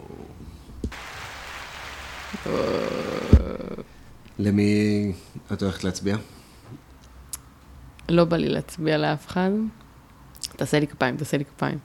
למי 4.38 5.12
את 5.53 5.62
הולכת 5.62 5.85
להצביע? 5.85 6.16
לא 8.09 8.25
בא 8.25 8.37
לי 8.37 8.49
להצביע 8.49 8.99
לאף 8.99 9.27
אחד. 9.27 9.51
תעשה 10.57 10.81
לי 10.81 10.87
כפיים, 10.87 11.16
תעשה 11.16 11.37
לי 11.37 11.44
כפיים. 11.44 11.79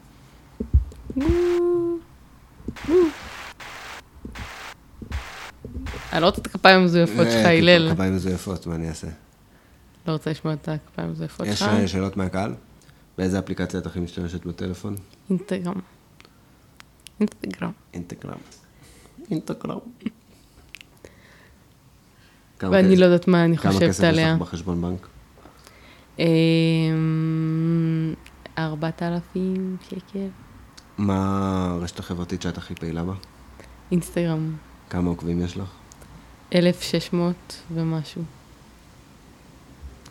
אני 6.14 6.22
לא 6.22 6.26
רוצה 6.26 6.42
את 6.42 6.48
הכפיים 6.48 6.82
המזויפות 6.82 7.28
שלך, 7.32 7.46
אה, 7.46 7.58
הלל. 7.58 7.94
כפיים 7.94 8.16
מזויפות, 8.16 8.68
מה 8.68 8.76
אני 8.76 8.90
אעשה? 8.90 9.08
לא 10.08 10.14
רוצה 10.14 10.32
לשמוע 10.32 10.54
את 10.54 10.70
הכפיים 10.70 11.08
המזויפות 11.08 11.46
יש 11.48 11.60
שלך. 11.60 11.68
אה, 11.68 11.88
שאלות 11.88 12.18
מהקהל? 12.18 12.54
באיזה 13.18 13.40
אפליקציה 13.40 13.80
את 13.80 13.86
הכי 13.86 14.00
משתמשת 14.00 14.46
בטלפון? 14.46 14.96
אינסטגרם. 15.30 15.80
אינטגרם. 17.20 17.72
אינטגרם. 19.32 19.78
כמה 22.60 22.72
ואני 22.72 22.88
כסף- 22.92 23.00
לא 23.00 23.06
יודעת 23.06 23.28
מה 23.28 23.46
אני 23.46 23.58
כמה 23.58 23.72
חושבת 23.74 23.90
כסף 23.90 24.04
עליה. 24.04 24.28
יש 24.28 24.34
לך 24.36 24.42
בחשבון 24.42 24.82
בנק? 24.82 25.08
אמ, 26.20 26.26
ארבעת 28.58 29.04
אלפים 29.04 29.78
שקל. 29.90 30.28
מה 30.98 31.18
הרשת 31.72 32.00
החברתית 32.00 32.42
שאת 32.42 32.58
הכי 32.58 32.76
פעילה 32.76 33.04
בה? 33.04 33.14
אינסטגרם. 33.92 34.56
כמה 34.90 35.10
עוקבים 35.10 35.42
יש 35.42 35.58
לך? 35.58 35.70
1,600 36.56 37.36
ומשהו. 37.74 38.22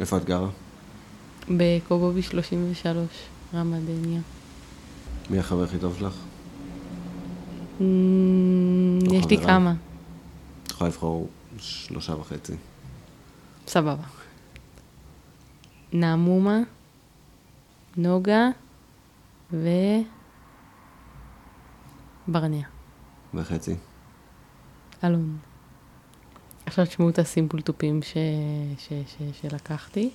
איפה 0.00 0.16
את 0.16 0.24
גרה? 0.24 0.48
בקובובי 1.48 2.22
33, 2.22 3.06
רמת 3.54 3.82
דניה. 3.84 4.20
מי 5.30 5.38
החבר 5.38 5.64
הכי 5.64 5.78
טוב 5.78 5.96
שלך? 5.98 6.14
אמ, 7.80 8.98
או 9.08 9.14
יש 9.14 9.26
לי? 9.30 9.38
כמה. 9.38 9.74
את 10.62 10.70
יכולה 10.70 10.90
לבחור 10.90 11.28
שלושה 11.58 12.14
וחצי. 12.14 12.52
סבבה. 13.66 14.02
נעמומה, 15.92 16.58
נוגה 17.96 18.48
ו... 19.52 19.68
ברנע. 22.28 22.62
וחצי. 23.34 23.76
אלון. 25.04 25.38
עכשיו 26.68 26.87
תשמעו 26.87 27.09
את 27.09 27.18
הסימפול 27.18 27.61
תופים 27.61 28.02
ש... 28.02 28.16
ש... 28.78 28.88
ש... 28.88 29.16
שלקחתי. 29.40 30.11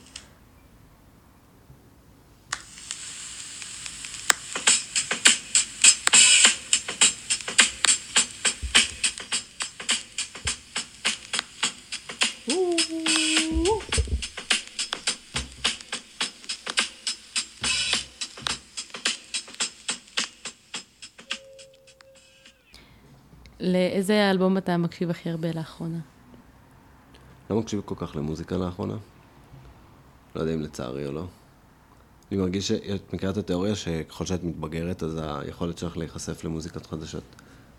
לאיזה 23.60 24.32
אלבום 24.32 24.58
אתה 24.58 24.78
מקשיב 24.78 25.10
הכי 25.10 25.30
הרבה 25.30 25.52
לאחרונה? 25.52 26.12
לא 27.54 27.60
מקשיב 27.60 27.82
כל 27.86 27.96
כך 27.98 28.16
למוזיקה 28.16 28.58
לאחרונה. 28.58 28.96
לא 30.36 30.42
יודע 30.42 30.54
אם 30.54 30.62
לצערי 30.62 31.08
או 31.08 31.12
לא. 31.12 31.26
אני 32.32 32.39
מרגיש 32.39 32.68
שאת 32.68 33.13
מכירה 33.13 33.32
את 33.32 33.38
התיאוריה 33.38 33.76
שככל 33.76 34.26
שאת 34.26 34.44
מתבגרת, 34.44 35.04
אז 35.04 35.20
היכולת 35.24 35.78
שלך 35.78 35.98
להיחשף 35.98 36.44
למוזיקות 36.44 36.86
חדשות 36.86 37.24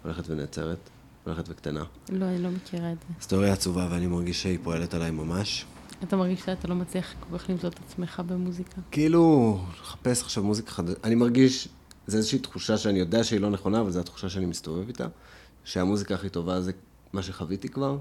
הולכת 0.02 0.24
ונעצרת, 0.26 0.78
הולכת 1.24 1.44
וקטנה. 1.48 1.84
לא, 2.08 2.24
אני 2.24 2.42
לא 2.42 2.50
מכירה 2.50 2.92
את 2.92 2.96
זה. 3.08 3.14
זו 3.20 3.28
תיאוריה 3.28 3.52
עצובה 3.52 3.88
ואני 3.90 4.06
מרגיש 4.06 4.42
שהיא 4.42 4.58
פועלת 4.62 4.94
עליי 4.94 5.10
ממש. 5.10 5.66
אתה 6.02 6.16
מרגיש 6.16 6.40
שאתה 6.40 6.68
לא 6.68 6.74
מצליח 6.74 7.14
כל 7.20 7.38
כך 7.38 7.50
למצוא 7.50 7.68
את 7.68 7.80
עצמך 7.86 8.22
במוזיקה? 8.26 8.80
כאילו, 8.90 9.58
לחפש 9.80 10.22
עכשיו 10.22 10.44
מוזיקה 10.44 10.70
חדשה. 10.70 10.98
אני 11.04 11.14
מרגיש, 11.14 11.68
זו 12.06 12.16
איזושהי 12.16 12.38
תחושה 12.38 12.78
שאני 12.78 12.98
יודע 12.98 13.24
שהיא 13.24 13.40
לא 13.40 13.50
נכונה, 13.50 13.80
אבל 13.80 13.90
זו 13.90 14.00
התחושה 14.00 14.28
שאני 14.28 14.46
מסתובב 14.46 14.88
איתה, 14.88 15.06
שהמוזיקה 15.64 16.14
הכי 16.14 16.28
טובה 16.28 16.60
זה 16.60 16.72
מה 17.12 17.22
שחוויתי 17.22 17.68
כבר, 17.68 17.98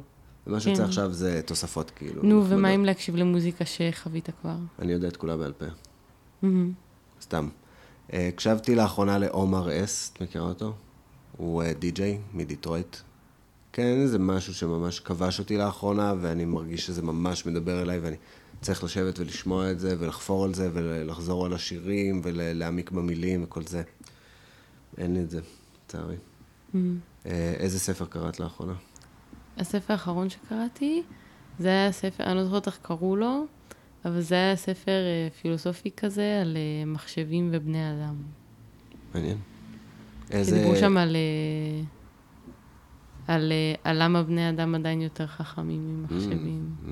ומה 0.48 0.60
שיוצא 0.60 0.82
כן. 0.82 0.88
עכשיו 0.88 1.14
זה 1.14 1.42
תוספות, 1.46 1.92
כאילו. 1.96 2.24
נו, 2.24 2.40
נחמדות. 2.40 2.58
ומה 2.60 2.70
אם 2.70 2.86
להקשיב 2.86 3.16
למוזיקה 3.16 3.66
שחווית 3.66 4.30
כבר? 4.42 4.56
אני 4.80 4.92
יודע 4.92 5.08
את 5.08 5.18
כולה 5.18 5.38
בעל 5.38 5.54
פה. 5.54 5.66
מהמם. 6.42 6.72
סתם. 7.22 7.50
אה, 8.14 8.28
הקשבתי 8.28 8.76
לאחרונה 8.76 9.18
לעומר 9.18 9.84
אס, 9.84 10.12
את 10.14 10.22
מכירה 10.22 10.46
אותו? 10.46 10.74
הוא 11.38 11.64
אה, 11.64 11.74
די-ג'יי 11.74 12.20
מדיטרויט. 12.34 12.98
כן, 13.74 14.06
זה 14.06 14.20
משהו 14.20 14.54
שממש 14.54 15.00
כבש 15.00 15.40
אותי 15.40 15.58
לאחרונה, 15.58 16.14
ואני 16.22 16.46
מרגיש 16.46 16.86
שזה 16.86 17.02
ממש 17.02 17.46
מדבר 17.46 17.82
אליי, 17.82 18.00
ואני 18.00 18.16
צריך 18.62 18.84
לשבת 18.84 19.20
ולשמוע 19.20 19.72
את 19.72 19.80
זה, 19.80 19.96
ולחפור 20.00 20.46
על 20.46 20.54
זה, 20.54 20.70
ולחזור 20.74 21.46
על 21.46 21.54
השירים, 21.54 22.22
ולהעמיק 22.24 22.92
במילים 22.92 23.44
וכל 23.44 23.64
זה. 23.64 23.84
אין 24.98 25.14
לי 25.14 25.22
את 25.22 25.30
זה, 25.30 25.40
לצערי. 25.86 26.16
אה, 26.76 27.54
איזה 27.58 27.80
ספר 27.80 28.06
קראת 28.06 28.40
לאחרונה? 28.40 28.74
הספר 29.58 29.94
האחרון 29.94 30.30
שקראתי, 30.30 31.04
זה 31.60 31.68
היה 31.68 31.92
ספר, 31.92 32.24
אני 32.24 32.36
לא 32.36 32.44
זוכרת 32.44 32.68
איך 32.68 32.80
קראו 32.82 33.16
לו, 33.16 33.46
אבל 34.06 34.22
זה 34.22 34.36
היה 34.36 34.56
ספר 34.56 34.92
אה, 34.92 35.28
פילוסופי 35.42 35.92
כזה 35.98 36.40
על 36.42 36.58
אה, 36.58 36.86
מחשבים 36.86 37.50
ובני 37.52 37.92
אדם. 37.92 38.16
מעניין. 39.14 39.38
שדיברו 40.30 40.76
שם 40.76 40.98
על, 40.98 41.16
אה, 41.16 41.84
על, 43.36 43.52
אה, 43.52 43.92
על 43.92 44.04
למה 44.04 44.24
בני 44.24 44.50
אדם 44.50 44.76
עדיין 44.76 45.02
יותר 45.02 45.28
חכמים 45.28 45.98
ממחשבים. 46.02 46.70
Mm. 46.86 46.90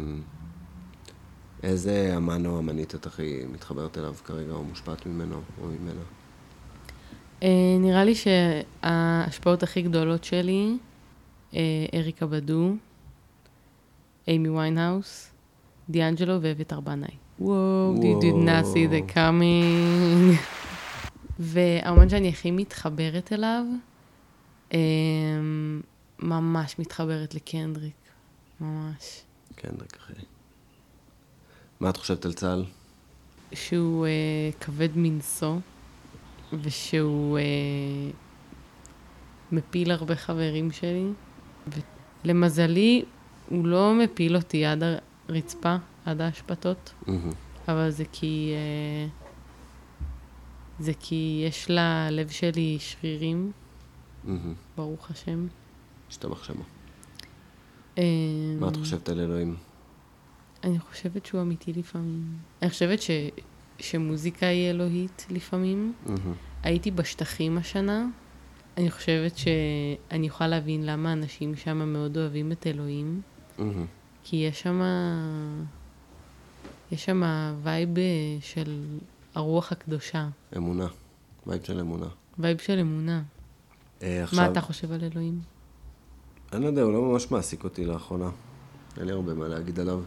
איזה 1.63 2.13
אמן 2.17 2.45
או 2.45 2.59
אמנית 2.59 2.95
את 2.95 3.05
הכי 3.05 3.41
מתחברת 3.53 3.97
אליו 3.97 4.13
כרגע, 4.25 4.51
או 4.51 4.63
מושפעת 4.63 5.05
ממנו 5.05 5.41
או 5.61 5.67
ממנה? 5.67 6.01
אה, 7.43 7.77
נראה 7.79 8.03
לי 8.03 8.13
שההשפעות 8.15 9.63
הכי 9.63 9.81
גדולות 9.81 10.23
שלי, 10.23 10.77
אריקה 11.93 12.25
בדו, 12.25 12.73
איימי 14.27 14.49
ויינהאוס, 14.49 15.31
דיאנג'לו 15.89 16.41
ואביתר 16.41 16.79
בנאי. 16.79 17.15
וואו, 17.39 17.95
you 17.95 18.23
did 18.23 18.45
not 18.45 18.65
see 18.65 18.91
that 18.93 19.15
coming. 19.15 20.37
והאומן 21.39 22.09
שאני 22.09 22.29
הכי 22.29 22.51
מתחברת 22.51 23.33
אליו, 23.33 23.63
אה, 24.73 24.79
ממש 26.19 26.79
מתחברת 26.79 27.35
לקנדריק. 27.35 27.93
ממש. 28.61 29.21
רק 29.63 29.97
אחרי. 29.97 30.23
מה 31.79 31.89
את 31.89 31.97
חושבת 31.97 32.25
על 32.25 32.33
צה"ל? 32.33 32.65
שהוא 33.53 34.05
אה, 34.05 34.11
כבד 34.59 34.89
מנשוא, 34.95 35.57
ושהוא 36.61 37.37
אה, 37.37 37.43
מפיל 39.51 39.91
הרבה 39.91 40.15
חברים 40.15 40.71
שלי. 40.71 41.07
ולמזלי, 42.25 43.05
הוא 43.49 43.65
לא 43.65 43.93
מפיל 43.95 44.35
אותי 44.35 44.65
עד 44.65 44.83
הרצפה, 45.29 45.75
עד 46.05 46.21
האשפתות, 46.21 46.93
מהמם. 47.07 47.31
אבל 47.67 47.89
זה 47.89 48.03
כי... 48.11 48.53
אה, 48.55 49.07
זה 50.79 50.91
כי 50.99 51.45
יש 51.47 51.69
ללב 51.69 52.29
שלי 52.29 52.77
שרירים, 52.79 53.51
מהמם. 54.23 54.53
ברוך 54.77 55.11
השם. 55.11 55.47
השתבח 56.09 56.43
שמה. 56.43 56.63
אה, 57.97 58.03
מה 58.59 58.67
את 58.67 58.75
חושבת 58.75 59.09
על 59.09 59.19
אלוהים? 59.19 59.55
אני 60.63 60.79
חושבת 60.79 61.25
שהוא 61.25 61.41
אמיתי 61.41 61.73
לפעמים. 61.73 62.37
אני 62.61 62.69
חושבת 62.69 63.01
ש, 63.01 63.11
שמוזיקה 63.79 64.45
היא 64.45 64.69
אלוהית 64.69 65.25
לפעמים. 65.29 65.93
מהמם. 66.05 66.33
הייתי 66.63 66.91
בשטחים 66.91 67.57
השנה. 67.57 68.05
אני 68.81 68.91
חושבת 68.91 69.37
שאני 69.37 70.27
יכולה 70.27 70.47
להבין 70.47 70.85
למה 70.85 71.13
אנשים 71.13 71.55
שם 71.55 71.93
מאוד 71.93 72.17
אוהבים 72.17 72.51
את 72.51 72.67
אלוהים, 72.67 73.21
מהמם. 73.57 73.85
כי 74.23 74.35
יש 74.35 74.61
שם... 74.61 74.81
יש 76.91 77.05
שם 77.05 77.23
vibe 77.63 77.97
אה, 77.97 78.03
של 78.41 78.83
הרוח 79.35 79.71
הקדושה, 79.71 80.27
אמונה. 80.57 80.87
vibe 81.47 81.63
של 81.63 81.79
אמונה. 81.79 82.05
vibe 82.39 82.57
של 82.57 82.79
אמונה. 82.79 83.21
אה, 84.03 84.23
עכשיו, 84.23 84.39
מה 84.39 84.51
אתה 84.51 84.61
חושב 84.61 84.91
על 84.91 85.03
אלוהים? 85.13 85.39
אני 86.53 86.61
לא 86.61 86.67
יודע, 86.67 86.81
הוא 86.81 86.93
לא 86.93 87.01
ממש 87.01 87.31
מעסיק 87.31 87.63
אותי 87.63 87.85
לאחרונה. 87.85 88.29
אין 88.97 89.05
לי 89.05 89.11
הרבה 89.11 89.33
מה 89.33 89.47
להגיד 89.47 89.79
עליו. 89.79 89.99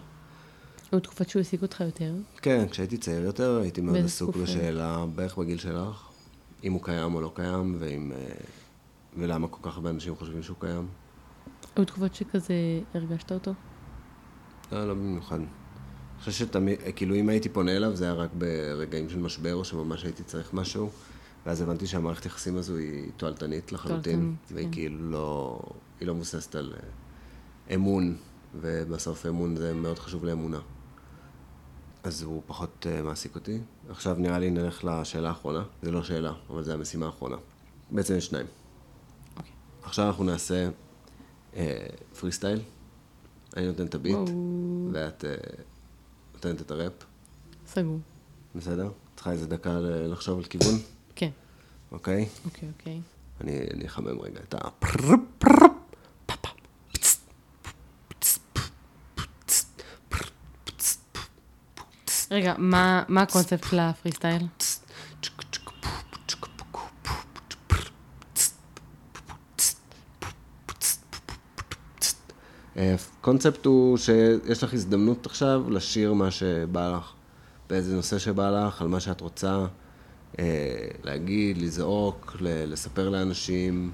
היו 0.93 1.01
תקופות 1.01 1.29
שהוא 1.29 1.41
העסיק 1.41 1.63
אותך 1.63 1.81
יותר? 1.81 2.15
כן, 2.43 2.69
כשהייתי 2.71 2.97
צעיר 2.97 3.25
יותר, 3.25 3.59
הייתי 3.63 3.81
מאוד 3.81 3.97
עסוק? 3.97 4.37
בשאלה, 4.37 5.05
בערך 5.15 5.39
בגיל 5.39 5.59
שלך, 5.59 6.09
אם 6.65 6.73
הוא 6.73 6.85
קיים 6.85 7.15
או 7.15 7.21
לא 7.21 7.33
קיים, 7.35 7.77
ואם... 7.79 8.13
אה, 9.19 9.23
ולמה 9.23 9.49
כל 9.49 9.71
כך 9.71 9.77
הרבה 9.77 9.91
אנשים 9.91 10.17
חושבים 10.17 10.43
שהוא 10.43 10.57
קיים. 10.61 10.89
היו 11.77 11.85
תקופות 11.85 12.15
שכזה 12.15 12.55
הרגשת 12.95 13.33
אותו? 13.33 13.53
לא, 14.73 14.89
לא 14.89 14.95
במיוחד. 14.95 15.37
אני 15.37 15.47
חושב 16.19 16.33
שתמיד, 16.33 16.79
כאילו 16.97 17.15
אם 17.15 17.29
הייתי 17.29 17.49
פונה 17.49 17.77
אליו, 17.77 17.97
זה 17.97 18.05
היה 18.05 18.15
רק 18.15 18.31
ברגעים 18.39 19.09
של 19.09 19.19
משבר, 19.19 19.55
או 19.55 19.65
שממש 19.65 20.05
הייתי 20.05 20.23
צריך 20.23 20.55
משהו, 20.55 20.91
ואז 21.47 21.61
הבנתי 21.61 21.87
שהמערכת 21.87 22.27
יחסים 22.27 22.57
הזו 22.57 22.77
היא 22.77 23.11
תועלתנית 23.17 23.73
לחלוטין, 23.73 24.03
תועלתנית, 24.03 24.53
והיא 24.53 24.67
כן. 24.67 24.73
כאילו 24.73 25.11
לא, 25.11 25.61
היא 26.01 26.09
לא 26.09 26.15
מבוססת 26.15 26.55
על 26.55 26.73
אה, 26.77 27.75
אמון, 27.75 28.17
ובסוף 28.61 29.27
אמון 29.27 29.57
זה 29.57 29.75
מאוד 29.75 29.99
חשוב 29.99 30.25
לאמונה. 30.25 30.59
אז 32.05 32.23
הוא 32.23 32.43
פחות 32.47 32.87
uh, 32.87 33.03
מעסיק 33.03 33.35
אותי. 33.35 33.59
עכשיו 33.89 34.17
נראה 34.19 34.39
לי 34.39 34.51
נלך 34.51 34.85
לשאלה 34.85 35.29
האחרונה. 35.29 35.63
זה 35.83 35.91
לא 35.91 36.03
שאלה, 36.03 36.33
אבל 36.51 36.63
זו 36.63 36.73
המשימה 36.73 37.07
האחרונה. 37.07 37.37
בעצם 37.91 38.15
יש 38.17 38.27
שניים. 38.27 38.47
עכשיו 39.85 40.07
אנחנו 40.07 40.25
נעשה 40.25 40.69
אה, 41.57 41.87
פרי 42.21 42.33
סטייל, 42.33 42.61
אני 43.57 43.67
נותן 43.67 43.87
את 43.87 43.95
הביט. 43.95 44.17
ואת 44.93 45.25
אה, 45.25 45.35
נותנת 46.35 46.61
את 46.61 46.71
הראפ, 46.71 46.93
סגור. 47.67 47.99
בסדר? 48.55 48.91
צריכה 49.17 49.33
איזה 49.33 49.47
דקה 49.47 49.79
לחשוב 49.81 50.39
על 50.39 50.45
כיוון, 50.45 50.75
כן. 51.17 51.31
אוקיי? 51.93 52.29
אוקיי, 52.45 52.69
אוקיי. 52.79 53.01
אני 53.41 53.87
אחמם 53.87 54.21
רגע 54.21 54.41
את 54.49 54.55
ה... 54.55 54.59
רגע, 62.31 62.55
מה 62.59 63.03
מה 63.09 63.23
הקונספט 63.23 63.65
של 63.71 63.79
הפרי 63.79 64.13
סטייל? 64.13 64.43
הקונספט 72.77 73.67
הוא 73.67 73.97
שיש 73.97 74.63
לך 74.63 74.75
הזדמנות 74.75 75.27
עכשיו 75.27 75.71
לשיר 75.71 76.13
מה 76.13 76.31
שבא 76.31 76.97
לך, 76.97 77.13
באיזה 77.71 77.97
נושא 77.97 78.19
שבא 78.19 78.51
לך, 78.51 78.83
על 78.83 78.89
מה 78.89 79.01
שאת 79.01 79.21
רוצה, 79.21 79.67
אה, 80.39 80.89
להגיד, 81.05 81.59
לזעוק, 81.59 82.37
לספר 82.41 83.09
לאנשים, 83.09 83.93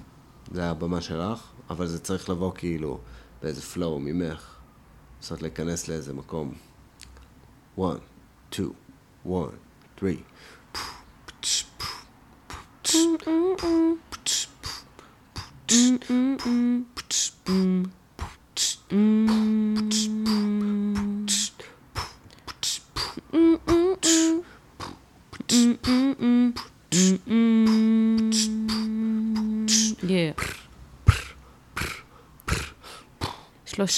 זה 0.53 0.71
הבמה 0.71 1.01
שלך, 1.01 1.43
אבל 1.71 1.87
זה 1.87 1.99
צריך 1.99 2.31
לבוא 2.31 2.53
כאילו 2.55 2.99
באיזה 3.43 3.61
flow 3.75 3.99
ממך, 3.99 4.55
לנסות 5.19 5.43
להיכנס 5.43 5.89
לאיזה 5.89 6.15
מקום. 6.15 6.53
one, 7.77 8.01
two, 8.51 8.75
one, 9.25 9.59
three. 9.97 10.25
Yeah. 17.49 18.00
שלושה 18.91 19.03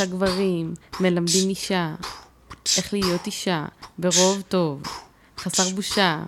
גברים 0.07 0.75
מלמדים 1.01 1.49
אישה 1.49 1.95
איך 2.77 2.93
להיות 2.93 3.27
אישה 3.27 3.65
ברוב 3.99 4.43
טוב, 4.49 4.83
חסר 5.39 5.69
בושה. 5.75 6.23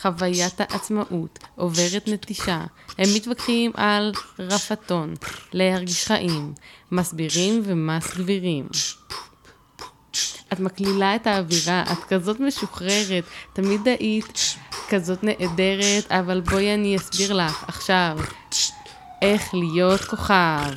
חוויית 0.00 0.60
העצמאות 0.60 1.38
עוברת 1.54 2.08
נטישה. 2.08 2.64
הם 2.98 3.08
מתווכחים 3.16 3.70
על 3.74 4.12
רפתון, 4.38 5.14
להרגיש 5.52 6.06
חיים, 6.06 6.52
מסבירים 6.92 7.62
ומס 7.64 8.16
גבירים. 8.16 8.68
את 10.52 10.60
מקלילה 10.60 11.16
את 11.16 11.26
האווירה, 11.26 11.82
את 11.92 12.04
כזאת 12.08 12.40
משוחררת, 12.40 13.24
תמיד 13.52 13.88
היית 13.88 14.56
כזאת 14.88 15.18
נהדרת, 15.24 16.12
אבל 16.12 16.40
בואי 16.40 16.74
אני 16.74 16.96
אסביר 16.96 17.32
לך 17.32 17.64
עכשיו 17.68 18.18
איך 19.22 19.54
להיות 19.54 20.00
כוכב. 20.00 20.70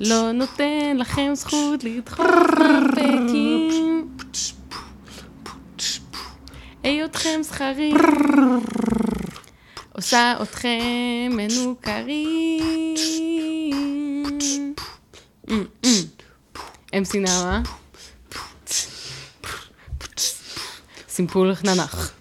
לא 0.00 0.32
נותן 0.32 0.96
לכם 0.96 1.30
זכות 1.34 1.84
לדחוף 1.84 2.26
מרפקים. 2.58 4.08
היותכם 6.82 7.40
זכרים 7.42 7.96
עושה 9.92 10.34
אתכם 10.42 11.30
מנוכרים. 11.30 12.64
אמסי 16.98 17.20
נעמה. 17.20 17.62
סימפול 21.08 21.52
ננח. 21.64 22.17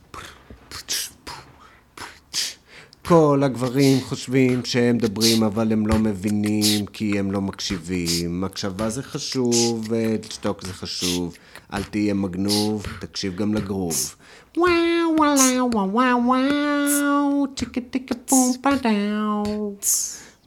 כל 3.07 3.41
הגברים 3.43 4.01
חושבים 4.01 4.65
שהם 4.65 4.95
מדברים 4.95 5.43
אבל 5.43 5.71
הם 5.71 5.87
לא 5.87 5.95
מבינים 5.99 6.85
כי 6.85 7.19
הם 7.19 7.31
לא 7.31 7.41
מקשיבים. 7.41 8.43
הקשבה 8.43 8.89
זה 8.89 9.03
חשוב 9.03 9.87
ולשתוק 9.89 10.63
זה 10.63 10.73
חשוב. 10.73 11.37
אל 11.73 11.83
תהיה 11.83 12.13
מגנוב, 12.13 12.85
תקשיב 12.99 13.35
גם 13.35 13.53
לגרוב. 13.53 14.15
וואו 14.57 14.69
וואו 15.17 15.71
וואו 15.73 15.91
וואו 15.91 16.25
וואו 16.25 17.45
צ'יקה 17.55 17.81
טיקה 17.81 18.15
פום 18.25 18.53
פדאו 18.61 19.75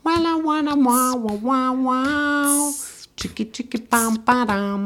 וואלה 0.05 0.31
וואלה 0.45 0.75
וואו 0.85 1.43
וואו 1.43 1.85
וואו 1.85 2.71
צ'יקי 3.17 3.45
צ'יקי 3.45 3.79
פם 3.79 4.15
פדם 4.25 4.85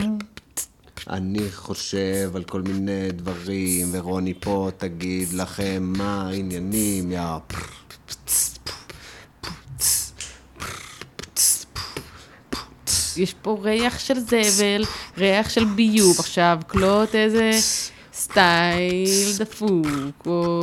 אני 1.11 1.51
חושב 1.51 2.31
על 2.35 2.45
כל 2.45 2.63
מיני 2.63 3.13
דברים, 3.13 3.87
ורוני 3.93 4.35
פה 4.41 4.71
תגיד 4.77 5.33
לכם 5.33 5.93
מה 5.97 6.29
העניינים, 6.29 7.13
יא... 7.13 7.21
יש 13.17 13.35
פה 13.43 13.59
ריח 13.63 13.99
של 13.99 14.21
זבל, 14.21 14.85
ריח 15.19 15.49
של 15.49 15.65
ביוב. 15.65 16.21
עכשיו, 16.21 16.59
קלוט 16.67 17.15
איזה 17.15 17.51
סטייל 18.15 19.33
דפוק, 19.39 20.27
או... 20.27 20.61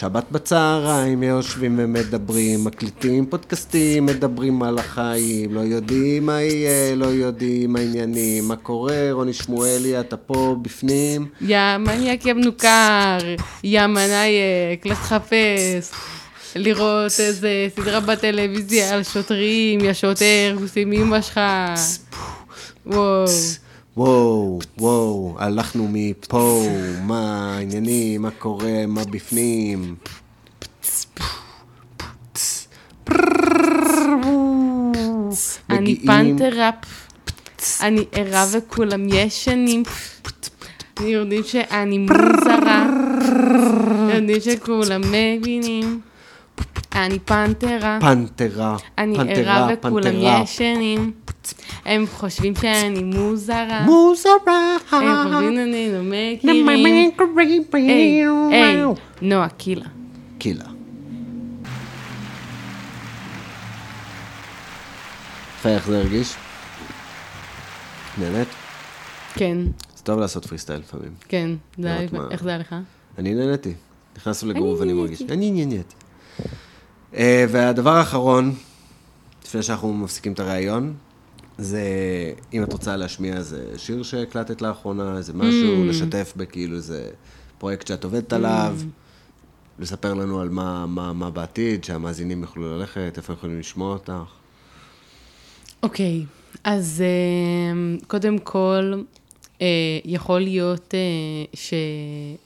שבת 0.00 0.24
בצהריים 0.30 1.22
יושבים 1.22 1.74
ומדברים, 1.78 2.64
מקליטים 2.64 3.26
פודקאסטים, 3.26 4.06
מדברים 4.06 4.62
על 4.62 4.78
החיים, 4.78 5.54
לא 5.54 5.60
יודעים 5.60 6.26
מה 6.26 6.42
יהיה, 6.42 6.94
לא 6.96 7.06
יודעים 7.06 7.72
מה 7.72 7.78
העניינים, 7.78 8.48
מה 8.48 8.56
קורה, 8.56 9.08
רוני 9.12 9.32
שמואלי, 9.32 10.00
אתה 10.00 10.16
פה 10.16 10.56
בפנים? 10.62 11.26
יא 11.40 11.58
מניאק 11.78 12.26
יא 12.26 12.32
מנוכר, 12.32 13.18
יא 13.64 13.86
מנייק, 13.86 14.86
לך 14.86 14.98
תחפש. 14.98 15.90
לראות 16.56 17.12
איזה 17.20 17.68
סדרה 17.76 18.00
בטלוויזיה 18.00 18.94
על 18.94 19.02
שוטרים, 19.02 19.80
יא 19.80 19.92
שוטר, 19.92 20.56
עושים 20.62 20.92
אמא 20.92 21.20
שלך. 21.20 21.40
וואו. 22.86 23.24
וואו, 23.98 24.58
וואו, 24.78 25.36
הלכנו 25.38 25.88
מפה, 25.92 26.62
מה 27.02 27.54
העניינים, 27.56 28.22
מה 28.22 28.30
קורה, 28.30 28.86
מה 28.88 29.04
בפנים. 29.04 29.96
אני 35.70 35.96
פנתראפ, 36.06 36.74
אני 37.80 38.04
ערה 38.12 38.46
וכולם 38.52 39.08
ישנים. 39.08 39.82
יודעים 41.00 41.42
שאני 41.44 41.98
מוזרה, 41.98 42.86
יודעים 44.14 44.40
שכולם 44.40 45.00
מבינים. 45.00 46.00
אני 47.06 47.18
פנתרה, 47.18 47.98
פנתרה, 48.00 48.76
אני 48.98 49.34
ערה 49.34 49.68
וכולם. 49.72 50.42
ישנים. 50.42 51.12
הם 51.84 52.04
חושבים 52.06 52.54
שאני 52.54 53.02
מוזרה, 53.02 53.82
מוזרה. 53.84 54.76
הם 54.90 55.28
חושבים 55.30 55.56
שאני 55.56 55.92
לא 55.92 56.00
מכירים. 56.02 56.68
היי, 57.72 58.24
היי, 58.50 58.82
נועה 59.22 59.48
קילה. 59.48 59.86
קילה. 60.38 60.64
איך 65.64 65.86
זה 65.86 65.98
הרגיש? 65.98 66.34
נהנית? 68.18 68.48
כן, 69.34 69.58
זה 69.96 70.02
טוב 70.02 70.20
לעשות 70.20 70.46
פרי 70.46 70.58
סטייל 70.58 70.78
לפעמים. 70.80 71.12
כן, 71.28 71.50
איך 72.30 72.42
זה 72.42 72.48
היה 72.48 72.58
לך? 72.58 72.74
אני 73.18 73.34
נהניתי. 73.34 73.72
נכנסנו 74.16 74.50
לגרוב 74.50 74.80
ואני 74.80 74.92
מרגיש. 74.92 75.22
אני 75.22 75.50
נהניתי. 75.50 75.94
אה, 77.14 77.44
והדבר 77.48 77.90
האחרון, 77.90 78.54
לפני 79.44 79.62
שאנחנו 79.62 79.94
מפסיקים 79.94 80.32
את 80.32 80.40
הראיון, 80.40 80.94
זה 81.58 81.82
אם 82.52 82.62
את 82.62 82.72
רוצה 82.72 82.96
להשמיע 82.96 83.36
איזה 83.36 83.72
שיר 83.76 84.02
שהקלטת 84.02 84.62
לאחרונה, 84.62 85.16
איזה 85.16 85.32
משהו, 85.32 85.84
לשתף 85.84 86.32
בכאילו 86.36 86.76
איזה 86.76 87.10
פרויקט 87.58 87.86
שאת 87.86 88.04
עובדת 88.04 88.32
עליו, 88.32 88.76
לספר 89.78 90.14
לנו 90.14 90.40
על 90.40 90.48
מה, 90.48 90.86
מה, 90.86 91.12
מה 91.12 91.30
בעתיד, 91.30 91.84
שהמאזינים 91.84 92.42
יוכלו 92.42 92.78
ללכת, 92.78 93.12
איפה 93.16 93.32
יכולים 93.32 93.58
לשמוע 93.58 93.92
אותך. 93.92 94.12
אוקיי, 95.82 96.24
אז 96.64 97.02
אמ, 97.72 97.98
קודם 98.06 98.38
כל, 98.38 98.92
אה, 99.60 99.66
יכול 100.04 100.40
להיות 100.40 100.94
אה, 100.94 101.00
ש, 101.54 101.74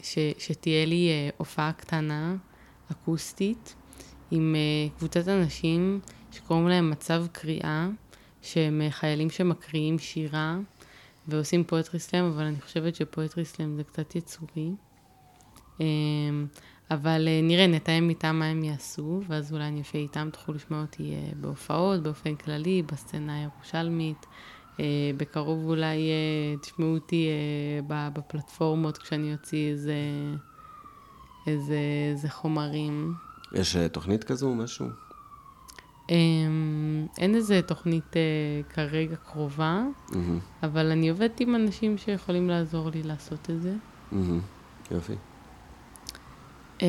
ש, 0.03 0.19
שתהיה 0.39 0.87
לי 0.87 1.11
הופעה 1.37 1.73
קטנה, 1.73 2.37
אקוסטית, 2.93 3.75
עם 4.35 4.55
אה, 4.55 4.99
קבוצת 4.99 5.29
אנשים 5.29 6.01
שקוראים 6.33 6.69
להם 6.69 6.91
מצב 6.91 7.25
קריאה, 7.33 7.89
שהם 8.43 8.81
אה, 8.83 8.91
חיילים 8.91 9.31
שמקריאים 9.31 9.99
שירה 9.99 10.59
ועושים 11.29 11.65
פואטרי 11.65 12.01
סלאם, 12.01 12.25
אבל 12.25 12.43
אני 12.43 12.61
חושבת 12.61 12.95
שפואטרי 12.95 13.45
סלאם 13.45 13.77
זה 13.77 13.85
קצת 13.85 14.17
יצורי. 14.17 14.71
אה, 15.81 15.87
אבל 16.91 17.29
אה, 17.29 17.41
נראה, 17.43 17.67
נתאם 17.67 18.09
איתם 18.09 18.37
מה 18.37 18.45
הם 18.45 18.65
יעשו, 18.65 19.21
ואז 19.29 19.53
אולי 19.53 19.65
אני 19.65 19.79
אופיע 19.79 20.01
איתם, 20.01 20.29
תוכלו 20.33 20.55
לשמוע 20.55 20.81
אותי 20.81 21.15
בהופעות, 21.41 22.03
באופן 22.03 22.35
כללי, 22.35 22.83
בסצנה 22.83 23.39
הירושלמית. 23.39 24.27
בקרוב 25.17 25.65
אולי 25.65 26.11
תשמעו 26.63 26.95
אותי 26.95 27.29
בפלטפורמות 27.89 28.99
כשאני 28.99 29.33
אוציא 29.33 29.71
איזה, 29.71 29.95
איזה, 31.47 31.79
איזה 32.11 32.31
חומרים. 32.31 33.15
יש 33.55 33.77
אה, 33.77 33.89
תוכנית 33.89 34.25
כזו, 34.25 34.55
משהו? 34.55 34.87
אמ, 36.11 37.07
אין 37.19 37.35
איזה 37.35 37.61
תוכנית 37.63 38.17
אה, 38.17 38.23
כרגע 38.75 39.17
קרובה, 39.17 39.83
מהמם, 40.13 40.39
אבל 40.63 40.91
אני 40.91 41.09
עובדת 41.09 41.41
עם 41.41 41.55
אנשים 41.55 41.99
שיכולים 41.99 42.49
לעזור 42.49 42.91
לי 42.91 43.03
לעשות 43.03 43.51
את 43.51 43.63
זה. 43.63 43.75
מהמם. 44.13 44.41
יופי. 44.91 45.15
אמ, 46.83 46.87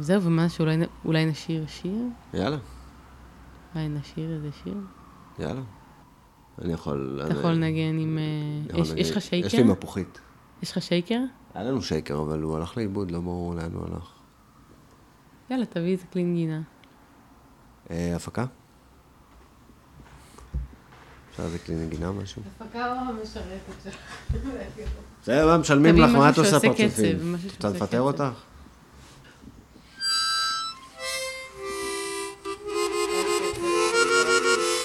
זהו, 0.00 0.22
ומה 0.22 0.48
שאולי 0.48 1.26
נשיר 1.26 1.64
שיר? 1.68 2.02
יאללה, 2.34 2.58
אולי 3.74 3.88
נשיר 3.88 4.34
איזה 4.34 4.48
שיר? 4.64 4.76
יאללה. 5.38 5.62
אני 6.62 6.72
יכול... 6.72 7.20
אתה 7.26 7.32
יכול 7.32 7.50
לנגן 7.50 7.98
עם... 7.98 8.18
אה, 8.18 8.78
יכול 8.78 8.98
יש 8.98 9.10
לך 9.10 9.20
שייקר? 9.20 9.46
יש 9.46 9.54
לי 9.54 9.62
מפוחית. 9.62 10.20
יש 10.62 10.72
לך 10.72 10.82
שייקר? 10.82 11.20
היה 11.54 11.64
לנו 11.64 11.82
שייקר, 11.82 12.20
אבל 12.20 12.42
הוא 12.42 12.56
הלך 12.56 12.76
לאיבוד, 12.76 13.10
לא 13.10 13.20
ברור 13.20 13.54
לאן 13.54 13.72
הוא 13.72 13.84
הלך. 13.86 14.21
יאללה, 15.52 15.66
תביא 15.66 15.92
איזה 15.92 16.04
כלי 16.12 16.24
נגינה. 16.24 16.60
אה, 17.90 18.16
הפקה? 18.16 18.44
אפשר 21.30 21.42
איזה 21.42 21.58
כלי 21.58 21.74
נגינה, 21.74 22.12
משהו? 22.12 22.42
הפקה 22.60 22.92
או 22.92 22.98
המשרתת 22.98 23.82
שלך? 23.84 23.94
זה 25.24 25.44
מה 25.44 25.58
משלמים 25.58 25.96
לך, 25.96 26.10
מה 26.10 26.30
את 26.30 26.38
עושה 26.38 26.60
פרצופים? 26.60 27.36
רוצה 27.56 27.68
לפטר. 27.68 28.00
אותך? 28.00 28.22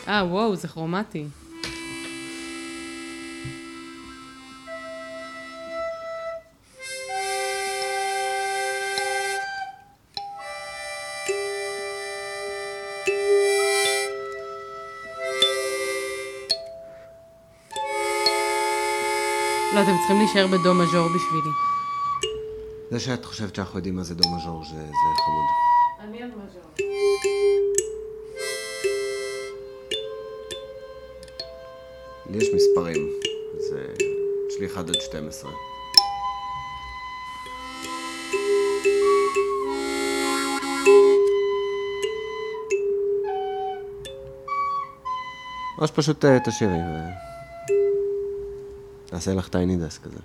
אה, 0.08 0.26
וואו, 0.26 0.56
זה 0.56 0.68
כרומטי. 0.68 1.28
אתם 19.88 19.98
צריכים 19.98 20.18
להישאר 20.18 20.48
בדו 20.48 20.74
מז'ור 20.74 21.08
בשבילי. 21.08 21.50
זה 22.92 23.00
שאת 23.00 23.26
חושבת 23.26 23.56
שאנחנו 23.56 23.80
יודעים 23.80 23.96
מה 23.96 24.04
זה 24.04 24.16
דו 24.16 24.30
מז'ור, 24.30 24.64
זה 24.64 24.76
זה 24.76 25.22
חמוד. 25.26 25.46
אני 26.00 26.24
על 26.24 26.30
מז'ור. 26.30 26.62
לי 32.30 32.38
יש 32.38 32.48
מספרים, 32.56 33.14
אז 33.58 33.74
אה, 33.78 33.94
יש 34.50 34.60
לי 34.60 34.68
1 34.68 34.78
עד 34.78 35.02
12. 35.02 35.52
או 45.82 45.88
שפשוט 45.88 46.26
אה, 46.26 46.40
תשאירי 46.40 46.74
ו... 46.74 47.28
נעשה 49.18 49.34
לך 49.34 49.48
טייני 49.48 49.78
דסק 49.78 50.02
כזה. 50.02 50.20